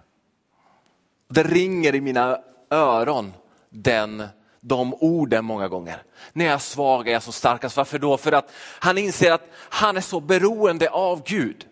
Det 1.28 1.44
ringer 1.44 1.96
i 1.96 2.02
mina 2.02 2.40
öron, 2.70 3.34
den, 3.70 4.28
de 4.62 4.94
orden 4.94 5.46
många 5.46 5.68
gånger. 5.68 6.04
När 6.34 6.46
jag 6.46 6.54
är 6.54 6.58
svag 6.58 7.08
är 7.08 7.12
jag 7.12 7.24
som 7.24 7.34
starkast. 7.34 7.78
Varför 7.78 8.00
då? 8.00 8.18
För 8.18 8.32
att 8.32 8.52
han 8.80 8.98
inser 8.98 9.32
att 9.32 9.48
han 9.54 9.98
är 9.98 10.02
så 10.02 10.20
beroende 10.20 10.90
av 10.90 11.24
Gud. 11.26 11.66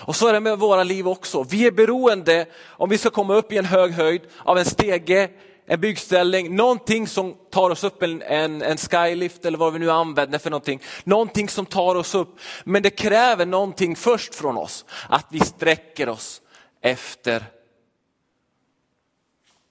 Och 0.00 0.16
så 0.16 0.28
är 0.28 0.32
det 0.32 0.40
med 0.40 0.58
våra 0.58 0.82
liv 0.82 1.08
också. 1.08 1.42
Vi 1.42 1.66
är 1.66 1.70
beroende, 1.70 2.46
om 2.64 2.90
vi 2.90 2.98
ska 2.98 3.10
komma 3.10 3.34
upp 3.34 3.52
i 3.52 3.58
en 3.58 3.64
hög 3.64 3.92
höjd, 3.92 4.22
av 4.44 4.58
en 4.58 4.64
stege 4.64 5.30
en 5.66 5.80
byggställning, 5.80 6.56
någonting 6.56 7.08
som 7.08 7.34
tar 7.50 7.70
oss 7.70 7.84
upp, 7.84 8.02
en, 8.02 8.22
en, 8.22 8.62
en 8.62 8.76
skylift 8.76 9.44
eller 9.44 9.58
vad 9.58 9.72
vi 9.72 9.78
nu 9.78 9.90
använder 9.90 10.38
för 10.38 10.50
någonting. 10.50 10.82
Någonting 11.04 11.48
som 11.48 11.66
tar 11.66 11.94
oss 11.94 12.14
upp. 12.14 12.38
Men 12.64 12.82
det 12.82 12.90
kräver 12.90 13.46
någonting 13.46 13.96
först 13.96 14.34
från 14.34 14.56
oss, 14.56 14.84
att 15.08 15.26
vi 15.30 15.40
sträcker 15.40 16.08
oss 16.08 16.42
efter 16.80 17.44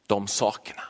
de 0.08 0.28
sakerna. 0.28 0.84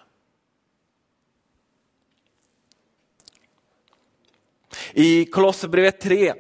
I 4.94 5.26
Kolosserbrevet 5.26 6.00
3 6.00 6.34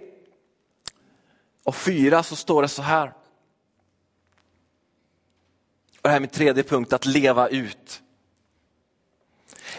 och 1.63 1.75
4 1.75 2.23
så 2.23 2.35
står 2.35 2.61
det 2.61 2.67
så 2.67 2.81
här. 2.81 3.07
Och 5.97 6.01
det 6.01 6.09
här 6.09 6.15
är 6.15 6.19
min 6.19 6.29
tredje 6.29 6.63
punkt, 6.63 6.93
att 6.93 7.05
leva 7.05 7.47
ut. 7.47 8.01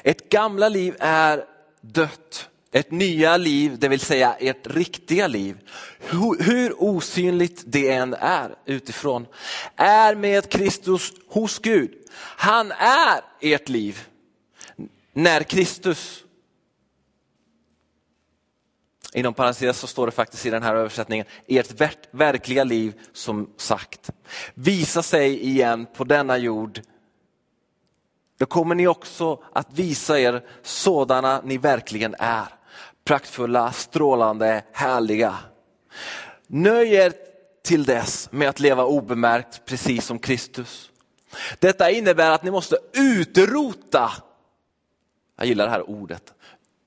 Ett 0.02 0.28
gamla 0.28 0.68
liv 0.68 0.96
är 0.98 1.44
dött. 1.80 2.48
Ett 2.72 2.90
nya 2.90 3.36
liv, 3.36 3.78
det 3.78 3.88
vill 3.88 4.00
säga 4.00 4.34
ert 4.34 4.66
riktiga 4.66 5.26
liv, 5.26 5.58
hur 6.38 6.82
osynligt 6.82 7.62
det 7.66 7.90
än 7.90 8.14
är 8.14 8.54
utifrån, 8.64 9.26
är 9.76 10.14
med 10.14 10.50
Kristus 10.50 11.12
hos 11.28 11.58
Gud. 11.58 11.90
Han 12.16 12.72
är 12.72 13.20
ert 13.40 13.68
liv. 13.68 14.08
När 15.12 15.42
Kristus, 15.42 16.23
inom 19.14 19.34
parentes 19.34 19.78
så 19.78 19.86
står 19.86 20.06
det 20.06 20.12
faktiskt 20.12 20.46
i 20.46 20.50
den 20.50 20.62
här 20.62 20.74
översättningen, 20.74 21.26
ert 21.46 21.80
verkliga 22.10 22.64
liv 22.64 22.92
som 23.12 23.50
sagt, 23.56 24.10
visa 24.54 25.02
sig 25.02 25.40
igen 25.40 25.86
på 25.96 26.04
denna 26.04 26.36
jord 26.36 26.80
då 28.38 28.46
kommer 28.46 28.74
ni 28.74 28.86
också 28.86 29.42
att 29.52 29.72
visa 29.72 30.20
er 30.20 30.42
sådana 30.62 31.40
ni 31.44 31.58
verkligen 31.58 32.14
är. 32.18 32.48
praktfulla, 33.04 33.72
strålande, 33.72 34.64
härliga. 34.72 35.38
Nöj 36.46 36.94
er 36.94 37.12
till 37.62 37.84
dess 37.84 38.28
med 38.32 38.48
att 38.48 38.60
leva 38.60 38.84
obemärkt 38.84 39.64
precis 39.64 40.06
som 40.06 40.18
Kristus. 40.18 40.90
Detta 41.58 41.90
innebär 41.90 42.30
att 42.30 42.42
ni 42.42 42.50
måste 42.50 42.76
utrota, 42.92 44.12
jag 45.36 45.46
gillar 45.46 45.64
det 45.64 45.70
här 45.70 45.90
ordet, 45.90 46.34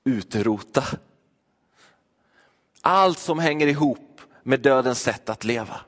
utrota. 0.04 0.84
Allt 2.82 3.18
som 3.18 3.38
hänger 3.38 3.66
ihop 3.66 4.20
med 4.42 4.60
dödens 4.60 5.00
sätt 5.00 5.28
att 5.28 5.44
leva. 5.44 5.80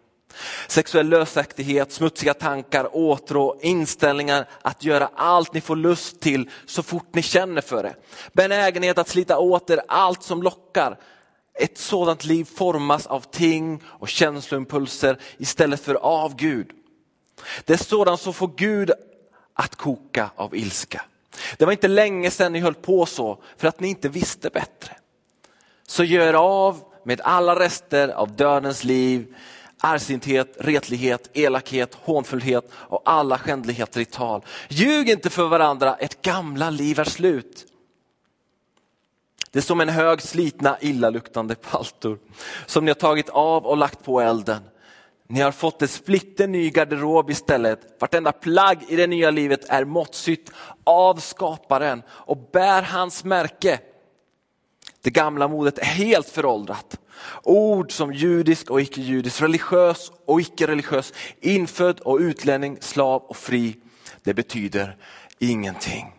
Sexuell 0.68 1.08
lösaktighet, 1.08 1.92
smutsiga 1.92 2.34
tankar, 2.34 2.96
åtrå, 2.96 3.58
inställningar 3.62 4.48
att 4.62 4.84
göra 4.84 5.10
allt 5.14 5.54
ni 5.54 5.60
får 5.60 5.76
lust 5.76 6.20
till 6.20 6.50
så 6.66 6.82
fort 6.82 7.14
ni 7.14 7.22
känner 7.22 7.60
för 7.60 7.82
det. 7.82 7.94
Benägenhet 8.32 8.98
att 8.98 9.08
slita 9.08 9.38
åt 9.38 9.70
er 9.70 9.80
allt 9.88 10.22
som 10.22 10.42
lockar. 10.42 10.98
Ett 11.54 11.78
sådant 11.78 12.24
liv 12.24 12.44
formas 12.44 13.06
av 13.06 13.20
ting 13.20 13.82
och 13.86 14.08
känsloimpulser 14.08 15.18
istället 15.38 15.80
för 15.80 15.94
av 15.94 16.36
Gud. 16.36 16.70
Det 17.64 17.72
är 17.72 17.84
sådant 17.84 18.20
som 18.20 18.34
får 18.34 18.50
Gud 18.56 18.90
att 19.54 19.76
koka 19.76 20.30
av 20.36 20.56
ilska. 20.56 21.02
Det 21.56 21.64
var 21.64 21.72
inte 21.72 21.88
länge 21.88 22.30
sedan 22.30 22.52
ni 22.52 22.58
höll 22.60 22.74
på 22.74 23.06
så 23.06 23.42
för 23.56 23.68
att 23.68 23.80
ni 23.80 23.88
inte 23.88 24.08
visste 24.08 24.50
bättre. 24.50 24.96
Så 25.90 26.04
gör 26.04 26.34
av 26.34 26.82
med 27.04 27.20
alla 27.20 27.60
rester 27.60 28.08
av 28.08 28.36
dödens 28.36 28.84
liv, 28.84 29.34
argsinthet, 29.80 30.56
retlighet, 30.58 31.30
elakhet, 31.32 31.94
hånfullhet 31.94 32.70
och 32.72 33.02
alla 33.04 33.38
skändligheter 33.38 34.00
i 34.00 34.04
tal. 34.04 34.44
Ljug 34.68 35.10
inte 35.10 35.30
för 35.30 35.48
varandra, 35.48 35.96
ert 35.96 36.22
gamla 36.22 36.70
liv 36.70 37.00
är 37.00 37.04
slut. 37.04 37.66
Det 39.50 39.58
är 39.58 39.62
som 39.62 39.80
en 39.80 39.88
hög 39.88 40.22
slitna 40.22 40.76
illaluktande 40.80 41.54
paltor 41.54 42.18
som 42.66 42.84
ni 42.84 42.90
har 42.90 42.94
tagit 42.94 43.28
av 43.28 43.66
och 43.66 43.76
lagt 43.76 44.04
på 44.04 44.20
elden. 44.20 44.62
Ni 45.28 45.40
har 45.40 45.52
fått 45.52 45.82
en 45.82 45.88
splitter 45.88 46.46
ny 46.46 46.70
garderob 46.70 47.30
istället. 47.30 47.80
Vartenda 48.00 48.32
plagg 48.32 48.78
i 48.88 48.96
det 48.96 49.06
nya 49.06 49.30
livet 49.30 49.64
är 49.68 49.84
måttsytt 49.84 50.50
av 50.84 51.16
skaparen 51.16 52.02
och 52.08 52.50
bär 52.52 52.82
hans 52.82 53.24
märke. 53.24 53.80
Det 55.02 55.10
gamla 55.10 55.48
modet 55.48 55.78
är 55.78 55.84
helt 55.84 56.28
föråldrat. 56.28 56.98
Ord 57.42 57.92
som 57.92 58.12
judisk 58.12 58.70
och 58.70 58.80
icke-judisk, 58.80 59.42
religiös 59.42 60.12
och 60.26 60.40
icke-religiös, 60.40 61.12
infödd 61.40 62.00
och 62.00 62.18
utlänning, 62.18 62.78
slav 62.80 63.22
och 63.22 63.36
fri. 63.36 63.76
Det 64.22 64.34
betyder 64.34 64.96
ingenting. 65.38 66.14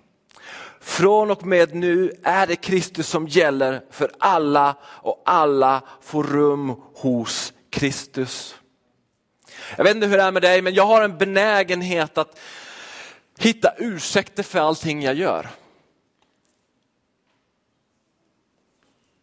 Från 0.82 1.32
och 1.32 1.46
med 1.46 1.76
nu 1.76 2.12
är 2.24 2.48
det 2.48 2.56
Kristus 2.56 3.08
som 3.08 3.28
gäller 3.28 3.82
för 3.92 4.12
alla 4.20 4.76
och 4.84 5.22
alla 5.26 5.82
får 6.02 6.24
rum 6.24 6.76
hos 6.96 7.54
Kristus. 7.70 8.56
Jag 9.78 9.84
vet 9.84 9.96
inte 9.96 10.08
hur 10.08 10.18
det 10.18 10.24
är 10.24 10.32
med 10.32 10.42
dig, 10.42 10.62
men 10.62 10.74
jag 10.74 10.86
har 10.86 11.02
en 11.02 11.18
benägenhet 11.18 12.18
att 12.18 12.40
hitta 13.38 13.74
ursäkter 13.78 14.44
för 14.44 14.60
allting 14.60 15.04
jag 15.04 15.16
gör. 15.16 15.50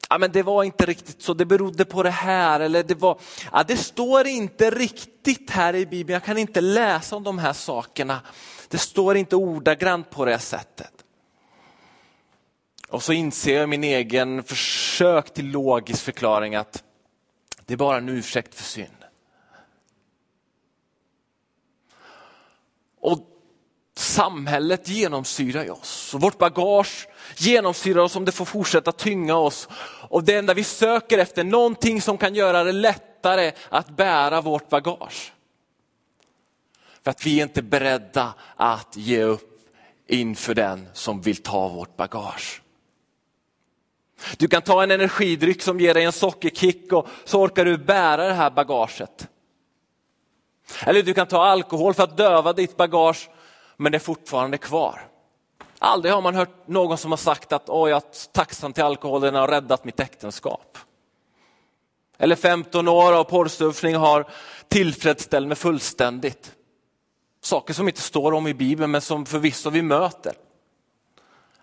Ja, 0.09 0.19
men 0.19 0.33
det 0.33 0.43
var 0.43 0.65
inte 0.65 0.87
riktigt 0.87 1.23
så, 1.23 1.35
det 1.35 1.45
berodde 1.45 1.85
på 1.85 2.03
det 2.03 2.11
här. 2.11 2.61
Eller 2.61 2.83
det, 2.83 2.95
var, 2.95 3.21
ja, 3.53 3.65
det 3.69 3.77
står 3.77 4.27
inte 4.27 4.71
riktigt 4.71 5.51
här 5.51 5.75
i 5.75 5.87
Bibeln, 5.87 6.15
jag 6.15 6.25
kan 6.25 6.39
inte 6.39 6.61
läsa 6.61 7.17
om 7.17 7.25
de 7.25 7.39
här 7.39 7.53
sakerna. 7.53 8.21
Det 8.69 8.79
står 8.79 9.17
inte 9.17 9.37
ordagrant 9.37 10.11
på 10.11 10.25
det 10.25 10.39
sättet. 10.39 10.93
Och 12.89 13.03
så 13.03 13.13
inser 13.13 13.55
jag 13.55 13.69
min 13.69 13.85
egen 13.85 14.43
försök 14.43 15.35
till 15.35 15.51
logisk 15.51 16.05
förklaring 16.05 16.55
att 16.55 16.85
det 17.67 17.73
är 17.73 17.79
bara 17.79 17.97
en 17.97 18.09
ursäkt 18.09 18.55
för 18.55 18.65
synd. 18.65 19.05
Och 23.01 23.19
samhället 23.97 24.89
genomsyrar 24.89 25.71
oss 25.71 26.15
och 26.15 26.21
vårt 26.21 26.39
bagage 26.39 27.09
genomsyrar 27.37 28.03
oss 28.03 28.17
om 28.17 28.25
det 28.25 28.33
får 28.33 28.45
fortsätta 28.45 28.93
tynga 28.93 29.37
oss. 29.37 29.69
Och 30.09 30.25
det 30.25 30.37
enda 30.37 30.55
vi 30.55 30.65
söker 30.65 31.19
efter, 31.19 31.45
någonting 31.45 32.03
som 32.03 32.19
kan 32.19 32.35
göra 32.35 32.65
det 32.65 32.73
lättare 32.73 33.53
att 33.69 33.89
bära 33.89 34.41
vårt 34.41 34.69
bagage. 34.69 35.33
För 37.05 37.11
att 37.11 37.27
vi 37.27 37.39
är 37.39 37.43
inte 37.43 37.63
beredda 37.63 38.35
att 38.57 38.97
ge 38.97 39.23
upp 39.23 39.61
inför 40.07 40.55
den 40.55 40.89
som 40.93 41.21
vill 41.21 41.37
ta 41.37 41.69
vårt 41.69 41.97
bagage. 41.97 42.63
Du 44.37 44.49
kan 44.49 44.63
ta 44.63 44.83
en 44.83 44.91
energidryck 44.91 45.63
som 45.63 45.81
ger 45.81 45.95
dig 45.95 46.05
en 46.05 46.13
sockerkick 46.13 46.93
och 46.93 47.09
så 47.25 47.41
orkar 47.41 47.65
du 47.65 47.79
bära 47.79 48.27
det 48.27 48.35
här 48.35 48.51
bagaget. 48.51 49.29
Eller 50.87 51.03
du 51.03 51.15
kan 51.15 51.27
ta 51.27 51.45
alkohol 51.45 51.95
för 51.95 52.03
att 52.03 52.17
döva 52.17 52.53
ditt 52.53 52.77
bagage 52.77 53.31
men 53.77 53.93
det 53.93 53.99
är 53.99 54.01
fortfarande 54.01 54.59
kvar. 54.59 55.09
Aldrig 55.79 56.15
har 56.15 56.23
man 56.23 56.35
hört 56.35 56.69
någon 56.69 56.99
som 56.99 57.13
har 57.13 57.17
sagt 57.17 57.53
att 57.53 57.69
Åh, 57.69 57.91
jag 57.91 57.97
är 57.97 58.33
tacksam 58.33 58.73
till 58.73 58.85
alkoholen 58.85 59.35
har 59.35 59.49
räddat 59.49 59.85
mitt 59.85 60.01
äktenskap. 60.01 60.79
Eller 62.19 62.37
15 62.37 62.89
år 62.89 63.13
av 63.13 63.25
porrsurfning 63.25 63.95
har 63.95 64.29
tillfredsställt 64.69 65.49
mig 65.49 65.57
fullständigt. 65.57 66.55
Saker 67.41 67.75
som 67.75 67.89
inte 67.89 68.01
står 68.01 68.33
om 68.33 68.47
i 68.47 68.55
Bibeln 68.55 68.91
men 68.91 69.01
som 69.01 69.27
förvisso 69.27 69.71
vi 69.71 69.83
möter. 69.83 70.35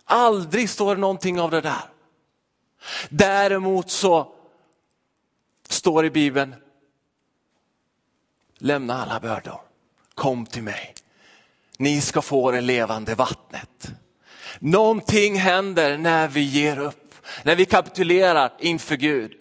Aldrig 0.06 0.70
står 0.70 0.96
det 0.96 1.02
någonting 1.02 1.40
av 1.40 1.52
det 1.52 1.62
där. 1.62 1.90
Däremot 3.10 3.90
så 3.90 4.32
står 5.70 6.02
det 6.02 6.08
i 6.08 6.12
Bibeln, 6.12 6.56
lämna 8.58 9.04
alla 9.04 9.20
bördor, 9.20 9.62
kom 10.16 10.46
till 10.46 10.64
mig. 10.64 10.94
Ni 11.78 12.02
ska 12.02 12.22
få 12.22 12.52
det 12.52 12.62
levande 12.62 13.16
vattnet. 13.16 13.92
Någonting 14.60 15.36
händer 15.36 15.98
när 15.98 16.28
vi 16.28 16.42
ger 16.42 16.80
upp, 16.80 17.16
när 17.44 17.56
vi 17.56 17.66
kapitulerar 17.66 18.54
inför 18.60 18.96
Gud. 18.96 19.32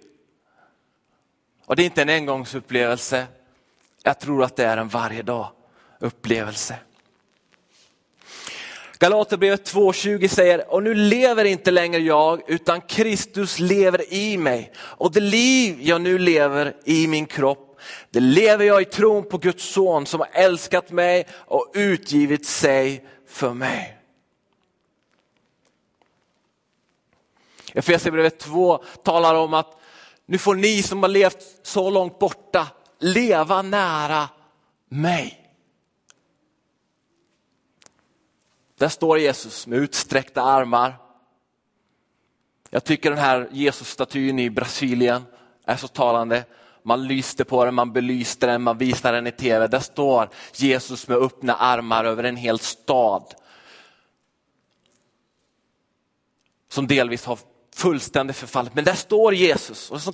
Och 1.67 1.77
det 1.77 1.83
är 1.83 1.85
inte 1.85 2.03
en 2.03 2.09
engångsupplevelse, 2.09 3.27
jag 4.03 4.21
tror 4.21 4.45
att 4.45 4.57
det 4.57 4.65
är 4.65 4.77
en 4.77 4.89
varje 4.89 5.23
dag 5.23 5.51
upplevelse. 6.01 6.77
Galaterbrevet 8.99 9.73
2.20 9.73 10.29
säger, 10.29 10.73
och 10.73 10.83
nu 10.83 10.95
lever 10.95 11.45
inte 11.45 11.71
längre 11.71 12.01
jag 12.01 12.51
utan 12.51 12.81
Kristus 12.81 13.59
lever 13.59 14.15
i 14.15 14.37
mig. 14.37 14.73
Och 14.77 15.13
det 15.13 15.21
liv 15.21 15.77
jag 15.81 16.01
nu 16.01 16.19
lever 16.19 16.75
i 16.85 17.07
min 17.07 17.27
kropp, 17.27 17.79
det 18.11 18.21
lever 18.21 18.65
jag 18.65 18.83
i 18.83 18.85
tron 18.85 19.29
på 19.29 19.39
Guds 19.39 19.65
son 19.65 20.07
som 20.07 20.21
har 20.21 20.29
älskat 20.33 20.91
mig 20.91 21.27
och 21.33 21.73
utgivit 21.75 22.47
sig 22.47 23.05
för 23.29 23.55
mig. 23.55 23.99
Efesierbrevet 27.75 28.39
2 28.39 28.79
talar 29.03 29.35
om 29.35 29.55
att 29.55 29.81
nu 30.27 30.39
får 30.39 30.55
ni 30.55 30.83
som 30.83 31.03
har 31.03 31.09
levt 31.09 31.43
så 31.63 31.91
långt 31.91 32.19
borta 32.19 32.67
leva 32.99 33.63
nära 33.63 34.29
mig. 34.89 35.41
Där 38.79 38.89
står 38.89 39.19
Jesus 39.19 39.67
med 39.67 39.79
utsträckta 39.79 40.43
armar. 40.43 40.95
Jag 42.71 42.85
tycker 42.85 43.11
den 43.11 43.19
här 43.19 43.49
Jesusstatyn 43.53 44.39
i 44.39 44.51
Brasilien 44.51 45.25
är 45.65 45.77
så 45.77 45.89
talande. 45.89 46.45
Man 46.83 47.07
lyste 47.07 47.45
på 47.45 47.65
den, 47.65 47.75
man 47.75 47.93
belyste 47.93 48.47
den, 48.47 48.63
man 48.63 48.79
visade 48.79 49.17
den 49.17 49.27
i 49.27 49.33
tv. 49.33 49.67
Där 49.67 49.81
står 49.81 50.29
Jesus 50.55 51.09
med 51.09 51.19
öppna 51.19 51.55
armar 51.55 52.05
över 52.05 52.25
en 52.25 52.37
hel 52.37 52.59
stad. 52.59 53.35
Som 56.69 56.87
delvis 56.87 57.25
har 57.25 57.39
fullständigt 57.75 58.37
förfallet. 58.37 58.75
Men 58.75 58.85
där 58.85 58.95
står 58.95 59.35
Jesus 59.35 59.91
och 59.91 59.97
en 59.97 60.03
så 60.03 60.13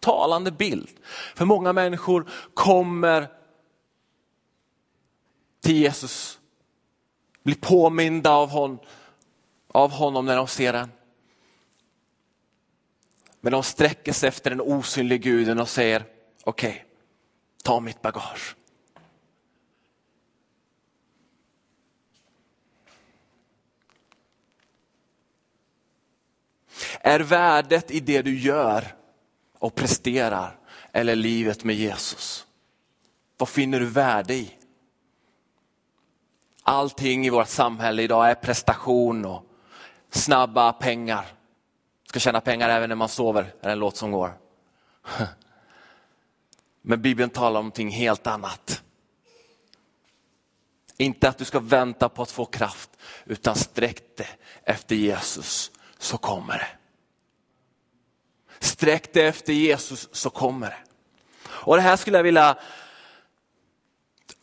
talande 0.00 0.50
bild. 0.50 0.90
För 1.34 1.44
många 1.44 1.72
människor 1.72 2.30
kommer 2.54 3.28
till 5.60 5.76
Jesus 5.76 6.38
blir 7.42 7.54
påminda 7.54 8.30
av, 8.30 8.48
honom, 8.48 8.78
av 9.68 9.90
honom 9.90 10.26
när 10.26 10.36
de 10.36 10.48
ser 10.48 10.72
den. 10.72 10.92
Men 13.40 13.52
de 13.52 13.62
sträcker 13.62 14.12
sig 14.12 14.28
efter 14.28 14.50
den 14.50 14.60
osynliga 14.60 15.18
guden 15.18 15.60
och 15.60 15.68
säger, 15.68 16.04
okej, 16.44 16.70
okay, 16.70 16.82
ta 17.62 17.80
mitt 17.80 18.02
bagage. 18.02 18.56
Är 27.00 27.20
värdet 27.20 27.90
i 27.90 28.00
det 28.00 28.22
du 28.22 28.38
gör 28.38 28.94
och 29.58 29.74
presterar 29.74 30.58
eller 30.92 31.16
livet 31.16 31.64
med 31.64 31.76
Jesus? 31.76 32.46
Vad 33.36 33.48
finner 33.48 33.80
du 33.80 33.86
värde 33.86 34.34
i? 34.34 34.54
Allting 36.62 37.26
i 37.26 37.30
vårt 37.30 37.48
samhälle 37.48 38.02
idag 38.02 38.30
är 38.30 38.34
prestation 38.34 39.24
och 39.24 39.44
snabba 40.10 40.72
pengar. 40.72 41.26
Ska 42.08 42.20
tjäna 42.20 42.40
pengar 42.40 42.68
även 42.68 42.88
när 42.88 42.96
man 42.96 43.08
sover, 43.08 43.54
är 43.60 43.70
en 43.70 43.78
låt 43.78 43.96
som 43.96 44.12
går. 44.12 44.38
Men 46.82 47.02
Bibeln 47.02 47.30
talar 47.30 47.60
om 47.60 47.64
någonting 47.64 47.90
helt 47.90 48.26
annat. 48.26 48.82
Inte 50.96 51.28
att 51.28 51.38
du 51.38 51.44
ska 51.44 51.60
vänta 51.60 52.08
på 52.08 52.22
att 52.22 52.30
få 52.30 52.44
kraft, 52.44 52.90
utan 53.24 53.54
sträck 53.54 54.16
dig 54.16 54.28
efter 54.64 54.96
Jesus 54.96 55.70
så 55.98 56.18
kommer 56.18 56.58
det. 56.58 56.68
Sträck 58.58 59.12
dig 59.12 59.26
efter 59.26 59.52
Jesus 59.52 60.08
så 60.12 60.30
kommer 60.30 60.70
det. 60.70 60.78
Och 61.48 61.76
det 61.76 61.82
här 61.82 61.96
skulle 61.96 62.18
jag 62.18 62.24
vilja 62.24 62.58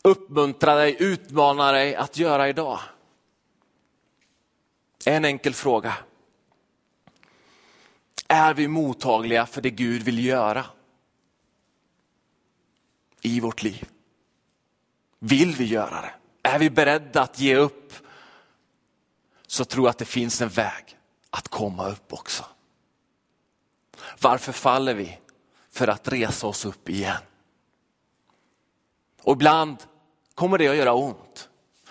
uppmuntra 0.02 0.74
dig, 0.74 0.96
utmana 0.98 1.72
dig 1.72 1.94
att 1.94 2.18
göra 2.18 2.48
idag. 2.48 2.80
En 5.06 5.24
enkel 5.24 5.54
fråga. 5.54 5.94
Är 8.28 8.54
vi 8.54 8.68
mottagliga 8.68 9.46
för 9.46 9.60
det 9.60 9.70
Gud 9.70 10.02
vill 10.02 10.24
göra 10.24 10.64
i 13.20 13.40
vårt 13.40 13.62
liv? 13.62 13.88
Vill 15.18 15.54
vi 15.54 15.64
göra 15.64 16.00
det? 16.00 16.14
Är 16.48 16.58
vi 16.58 16.70
beredda 16.70 17.22
att 17.22 17.38
ge 17.38 17.56
upp? 17.56 17.92
Så 19.46 19.64
tror 19.64 19.86
jag 19.86 19.90
att 19.90 19.98
det 19.98 20.04
finns 20.04 20.40
en 20.40 20.48
väg 20.48 20.98
att 21.32 21.48
komma 21.48 21.88
upp 21.88 22.12
också. 22.12 22.44
Varför 24.20 24.52
faller 24.52 24.94
vi? 24.94 25.18
För 25.70 25.88
att 25.88 26.08
resa 26.08 26.46
oss 26.46 26.64
upp 26.64 26.88
igen. 26.88 27.22
Och 29.22 29.32
ibland 29.32 29.76
kommer 30.34 30.58
det 30.58 30.68
att 30.68 30.76
göra 30.76 30.92
ont. 30.92 31.48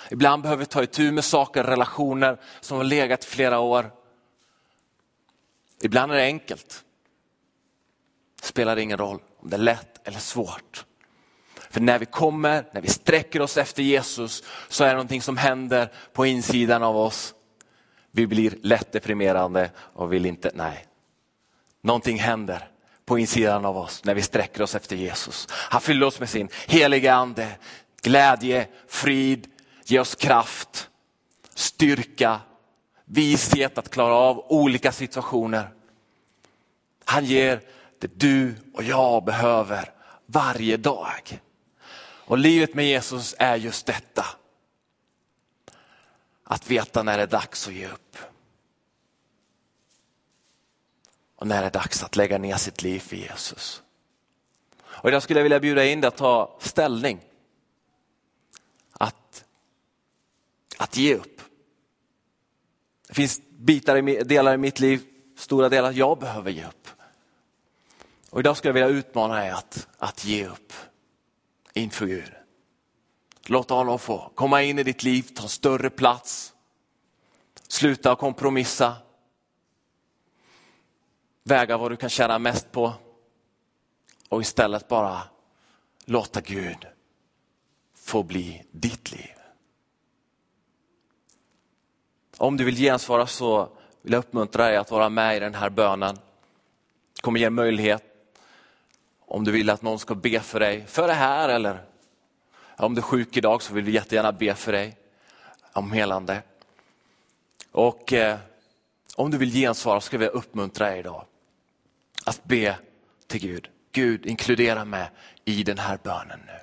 Ibland 0.09 0.43
behöver 0.43 0.59
vi 0.59 0.65
ta 0.65 0.83
itu 0.83 1.11
med 1.11 1.25
saker, 1.25 1.63
relationer 1.63 2.41
som 2.61 2.77
har 2.77 2.83
legat 2.83 3.25
flera 3.25 3.59
år. 3.59 3.91
Ibland 5.81 6.11
är 6.11 6.15
det 6.15 6.23
enkelt. 6.23 6.83
Det 8.41 8.47
spelar 8.47 8.77
ingen 8.77 8.97
roll 8.97 9.19
om 9.37 9.49
det 9.49 9.55
är 9.55 9.59
lätt 9.59 10.07
eller 10.07 10.19
svårt. 10.19 10.85
För 11.69 11.81
när 11.81 11.99
vi 11.99 12.05
kommer, 12.05 12.69
när 12.73 12.81
vi 12.81 12.87
sträcker 12.87 13.41
oss 13.41 13.57
efter 13.57 13.83
Jesus 13.83 14.43
så 14.69 14.83
är 14.83 14.87
det 14.87 14.93
någonting 14.93 15.21
som 15.21 15.37
händer 15.37 15.91
på 16.13 16.25
insidan 16.25 16.83
av 16.83 16.97
oss. 16.97 17.33
Vi 18.11 18.27
blir 18.27 18.53
lätt 18.61 18.91
deprimerande 18.91 19.71
och 19.77 20.13
vill 20.13 20.25
inte, 20.25 20.51
nej. 20.53 20.85
Någonting 21.81 22.19
händer 22.19 22.67
på 23.05 23.19
insidan 23.19 23.65
av 23.65 23.77
oss 23.77 24.03
när 24.03 24.15
vi 24.15 24.21
sträcker 24.21 24.61
oss 24.61 24.75
efter 24.75 24.95
Jesus. 24.95 25.47
Han 25.51 25.81
fyller 25.81 26.05
oss 26.05 26.19
med 26.19 26.29
sin 26.29 26.49
heliga 26.67 27.13
ande, 27.13 27.47
glädje, 28.01 28.67
frid, 28.87 29.47
ger 29.85 29.99
oss 29.99 30.15
kraft, 30.15 30.89
styrka, 31.53 32.39
vishet 33.05 33.77
att 33.77 33.89
klara 33.89 34.13
av 34.13 34.45
olika 34.49 34.91
situationer. 34.91 35.69
Han 37.05 37.25
ger 37.25 37.61
det 37.99 38.19
du 38.19 38.55
och 38.73 38.83
jag 38.83 39.23
behöver 39.23 39.89
varje 40.25 40.77
dag. 40.77 41.39
Och 42.25 42.37
livet 42.37 42.73
med 42.73 42.85
Jesus 42.85 43.35
är 43.39 43.55
just 43.55 43.85
detta. 43.85 44.25
Att 46.51 46.71
veta 46.71 47.03
när 47.03 47.17
det 47.17 47.23
är 47.23 47.27
dags 47.27 47.67
att 47.67 47.73
ge 47.73 47.87
upp. 47.87 48.17
Och 51.35 51.47
när 51.47 51.61
det 51.61 51.67
är 51.67 51.71
dags 51.71 52.03
att 52.03 52.15
lägga 52.15 52.37
ner 52.37 52.55
sitt 52.55 52.81
liv 52.81 52.99
för 52.99 53.15
Jesus. 53.15 53.83
Och 54.83 55.09
idag 55.09 55.23
skulle 55.23 55.39
jag 55.39 55.43
vilja 55.43 55.59
bjuda 55.59 55.85
in 55.85 56.01
dig 56.01 56.07
att 56.07 56.17
ta 56.17 56.57
ställning. 56.59 57.19
Att, 58.91 59.45
att 60.77 60.97
ge 60.97 61.15
upp. 61.15 61.41
Det 63.07 63.13
finns 63.13 63.41
bitar, 63.49 64.23
delar 64.23 64.53
i 64.53 64.57
mitt 64.57 64.79
liv, 64.79 65.01
stora 65.37 65.69
delar 65.69 65.91
jag 65.91 66.19
behöver 66.19 66.51
ge 66.51 66.65
upp. 66.65 66.87
Och 68.29 68.39
idag 68.39 68.57
skulle 68.57 68.69
jag 68.79 68.85
vilja 68.85 68.99
utmana 68.99 69.35
dig 69.35 69.49
att, 69.49 69.87
att 69.97 70.25
ge 70.25 70.47
upp 70.47 70.73
inför 71.73 72.05
Gud. 72.05 72.40
Låt 73.45 73.69
honom 73.69 73.99
få 73.99 74.31
komma 74.35 74.63
in 74.63 74.79
i 74.79 74.83
ditt 74.83 75.03
liv, 75.03 75.21
ta 75.35 75.47
större 75.47 75.89
plats. 75.89 76.53
Sluta 77.67 78.15
kompromissa. 78.15 78.95
Väga 81.43 81.77
vad 81.77 81.91
du 81.91 81.97
kan 81.97 82.09
tjäna 82.09 82.39
mest 82.39 82.71
på. 82.71 82.93
Och 84.29 84.41
istället 84.41 84.87
bara 84.87 85.21
låta 86.05 86.41
Gud 86.41 86.87
få 87.93 88.23
bli 88.23 88.63
ditt 88.71 89.11
liv. 89.11 89.31
Om 92.37 92.57
du 92.57 92.63
vill 92.63 92.75
gensvara 92.75 93.27
så 93.27 93.69
vill 94.01 94.13
jag 94.13 94.19
uppmuntra 94.19 94.67
dig 94.67 94.77
att 94.77 94.91
vara 94.91 95.09
med 95.09 95.37
i 95.37 95.39
den 95.39 95.55
här 95.55 95.69
bönen. 95.69 96.15
Det 97.15 97.21
kommer 97.21 97.39
ge 97.39 97.49
möjlighet 97.49 98.03
om 99.19 99.43
du 99.43 99.51
vill 99.51 99.69
att 99.69 99.81
någon 99.81 99.99
ska 99.99 100.15
be 100.15 100.39
för 100.39 100.59
dig, 100.59 100.85
för 100.87 101.07
det 101.07 101.13
här 101.13 101.49
eller 101.49 101.90
om 102.77 102.95
du 102.95 103.01
är 103.01 103.03
sjuk 103.03 103.37
idag 103.37 103.61
så 103.61 103.73
vill 103.73 103.83
vi 103.83 103.91
jättegärna 103.91 104.31
be 104.31 104.55
för 104.55 104.71
dig 104.71 104.97
om 105.73 105.91
helande. 105.91 106.41
Och 107.71 108.13
eh, 108.13 108.39
om 109.15 109.31
du 109.31 109.37
vill 109.37 109.53
gensvara 109.53 110.01
ska 110.01 110.17
vi 110.17 110.27
uppmuntra 110.27 110.89
dig 110.89 110.99
idag 110.99 111.25
att 112.25 112.43
be 112.43 112.77
till 113.27 113.41
Gud. 113.41 113.69
Gud, 113.91 114.25
inkludera 114.25 114.85
mig 114.85 115.09
i 115.45 115.63
den 115.63 115.77
här 115.77 115.99
bönen 116.03 116.39
nu. 116.47 116.59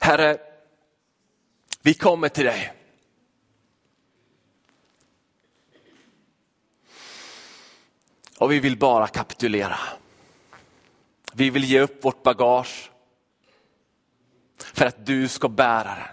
Herre, 0.00 0.38
vi 1.82 1.94
kommer 1.94 2.28
till 2.28 2.44
dig. 2.44 2.72
Och 8.38 8.52
vi 8.52 8.60
vill 8.60 8.78
bara 8.78 9.06
kapitulera. 9.06 9.78
Vi 11.32 11.50
vill 11.50 11.64
ge 11.64 11.80
upp 11.80 12.04
vårt 12.04 12.22
bagage 12.22 12.90
för 14.76 14.86
att 14.86 15.06
du 15.06 15.28
ska 15.28 15.48
bära 15.48 15.94
den. 15.94 16.08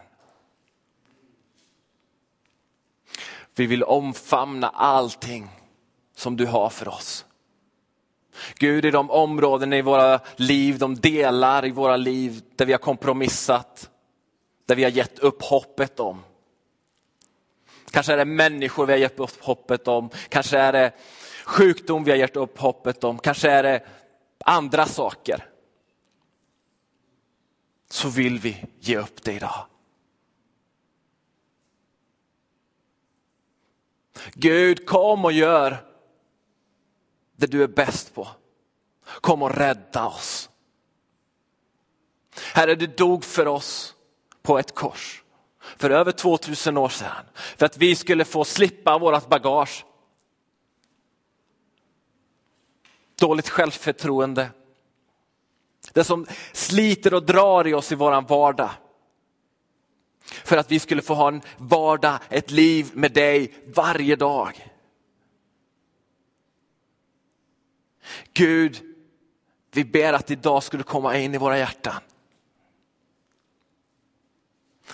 Vi 3.56 3.66
vill 3.66 3.84
omfamna 3.84 4.70
allting 4.70 5.50
som 6.16 6.38
du 6.38 6.46
har 6.46 6.70
för 6.70 6.88
oss. 6.88 7.26
Gud, 8.56 8.86
i 8.86 8.92
de 8.92 9.12
områden 9.12 9.74
i 9.74 9.82
våra 9.82 10.20
liv, 10.36 10.78
de 10.78 10.96
delar 10.96 11.66
i 11.66 11.72
våra 11.72 11.98
liv 11.98 12.42
där 12.56 12.66
vi 12.66 12.72
har 12.72 12.80
kompromissat, 12.80 13.90
där 14.66 14.76
vi 14.76 14.84
har 14.84 14.92
gett 14.92 15.20
upp 15.20 15.44
hoppet 15.44 16.00
om. 16.00 16.24
Kanske 17.92 18.14
är 18.14 18.18
det 18.18 18.26
människor 18.26 18.86
vi 18.86 18.94
har 18.94 19.00
gett 19.00 19.20
upp 19.20 19.44
hoppet 19.44 19.88
om, 19.88 20.10
kanske 20.30 20.58
är 20.58 20.74
det 20.74 20.92
sjukdom 21.46 22.04
vi 22.04 22.12
har 22.12 22.18
gett 22.18 22.36
upp 22.36 22.60
hoppet 22.60 23.04
om, 23.04 23.20
kanske 23.20 23.52
är 23.52 23.64
det 23.64 23.84
andra 24.46 24.86
saker. 24.86 25.53
Så 27.94 28.10
vill 28.10 28.40
vi 28.40 28.66
ge 28.80 28.98
upp 28.98 29.24
det 29.24 29.34
idag. 29.34 29.66
Gud, 34.34 34.86
kom 34.86 35.26
och 35.26 35.32
gör 35.32 35.86
det 37.36 37.48
du 37.48 37.64
är 37.64 37.68
bäst 37.68 38.16
på. 38.16 38.28
Kom 39.06 39.42
och 39.42 39.56
rädda 39.56 40.08
oss. 40.08 40.50
Herre, 42.54 42.76
du 42.76 42.88
dog 42.88 43.24
för 43.24 43.48
oss 43.48 43.96
på 44.42 44.60
ett 44.60 44.76
kors 44.76 45.24
för 45.78 45.90
över 45.90 46.12
2000 46.12 46.78
år 46.78 46.90
sedan. 46.90 47.26
För 47.36 47.66
att 47.66 47.78
vi 47.78 47.96
skulle 47.96 48.26
få 48.26 48.46
slippa 48.46 48.98
vårt 48.98 49.30
bagage. 49.30 49.86
Dåligt 53.20 53.50
självförtroende. 53.50 54.50
Det 55.94 56.04
som 56.04 56.26
sliter 56.54 57.14
och 57.14 57.26
drar 57.26 57.68
i 57.68 57.74
oss 57.74 57.92
i 57.92 57.96
våran 57.96 58.26
vardag. 58.26 58.70
För 60.24 60.58
att 60.58 60.72
vi 60.72 60.80
skulle 60.80 61.02
få 61.02 61.14
ha 61.14 61.28
en 61.28 61.42
vardag, 61.58 62.20
ett 62.30 62.52
liv 62.52 62.92
med 62.94 63.12
dig 63.12 63.54
varje 63.76 64.16
dag. 64.16 64.70
Gud, 68.34 68.82
vi 69.72 69.86
ber 69.86 70.14
att 70.14 70.32
idag 70.32 70.64
skulle 70.64 70.84
komma 70.84 71.18
in 71.18 71.36
i 71.36 71.38
våra 71.38 71.58
hjärtan. 71.58 72.02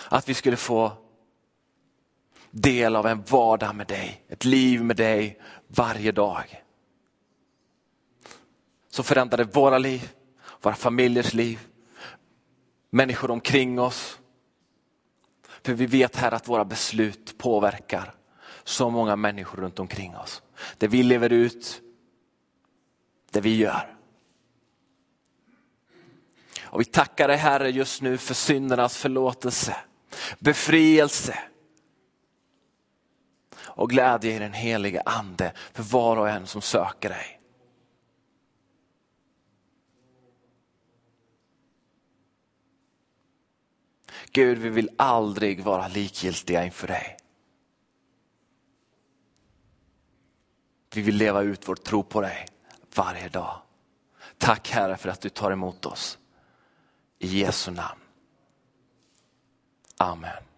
Att 0.10 0.30
vi 0.30 0.34
skulle 0.34 0.58
få 0.58 0.91
del 2.52 2.95
av 2.95 3.08
en 3.08 3.22
vardag 3.22 3.76
med 3.76 3.88
dig, 3.88 4.24
ett 4.28 4.45
liv 4.45 4.84
med 4.84 4.95
dig 4.95 5.41
varje 5.68 6.12
dag. 6.12 6.64
Så 8.89 9.04
förändrade 9.04 9.43
våra 9.43 9.78
liv, 9.78 10.12
våra 10.62 10.76
familjers 10.76 11.34
liv, 11.34 11.60
människor 12.89 13.32
omkring 13.32 13.80
oss. 13.80 14.20
För 15.64 15.74
vi 15.74 15.86
vet 15.86 16.16
här 16.16 16.32
att 16.32 16.47
våra 16.47 16.66
beslut 16.66 17.38
påverkar 17.38 18.16
så 18.64 18.89
många 18.89 19.16
människor 19.16 19.57
runt 19.57 19.80
omkring 19.80 20.16
oss. 20.16 20.41
Det 20.78 20.88
vi 20.88 21.03
lever 21.03 21.30
ut, 21.30 21.82
det 23.32 23.41
vi 23.41 23.57
gör. 23.57 23.95
Och 26.62 26.82
vi 26.82 26.86
tackar 26.86 27.28
dig 27.28 27.38
Herre 27.38 27.70
just 27.70 28.01
nu 28.01 28.18
för 28.18 28.34
syndernas 28.34 28.97
förlåtelse, 28.97 29.76
befrielse. 30.39 31.39
och 33.80 33.89
glädje 33.89 34.36
i 34.36 34.39
den 34.39 34.53
helige 34.53 35.01
ande 35.05 35.51
för 35.74 35.84
var 35.84 36.18
och 36.18 36.30
en 36.30 36.47
som 36.47 36.62
söker 36.62 37.10
dig. 37.10 37.39
Gud, 44.32 44.57
vi 44.57 44.69
vill 44.69 44.89
aldrig 44.97 45.63
vara 45.63 45.88
likgiltiga 45.88 46.65
inför 46.65 46.88
dig. 46.88 47.17
Vi 50.93 51.01
vill 51.01 51.15
leva 51.15 51.41
ut 51.41 51.67
vår 51.67 51.75
tro 51.75 52.03
på 52.03 52.21
dig 52.21 52.47
varje 52.95 53.30
dag. 53.30 53.61
Tack 54.38 54.69
Herre 54.69 54.97
för 54.97 55.09
att 55.09 55.21
du 55.21 55.30
tar 55.30 55.51
emot 55.51 55.86
oss. 55.86 56.17
I 57.19 57.39
Jesu 57.39 57.71
namn. 57.71 57.99
Amen. 59.97 60.49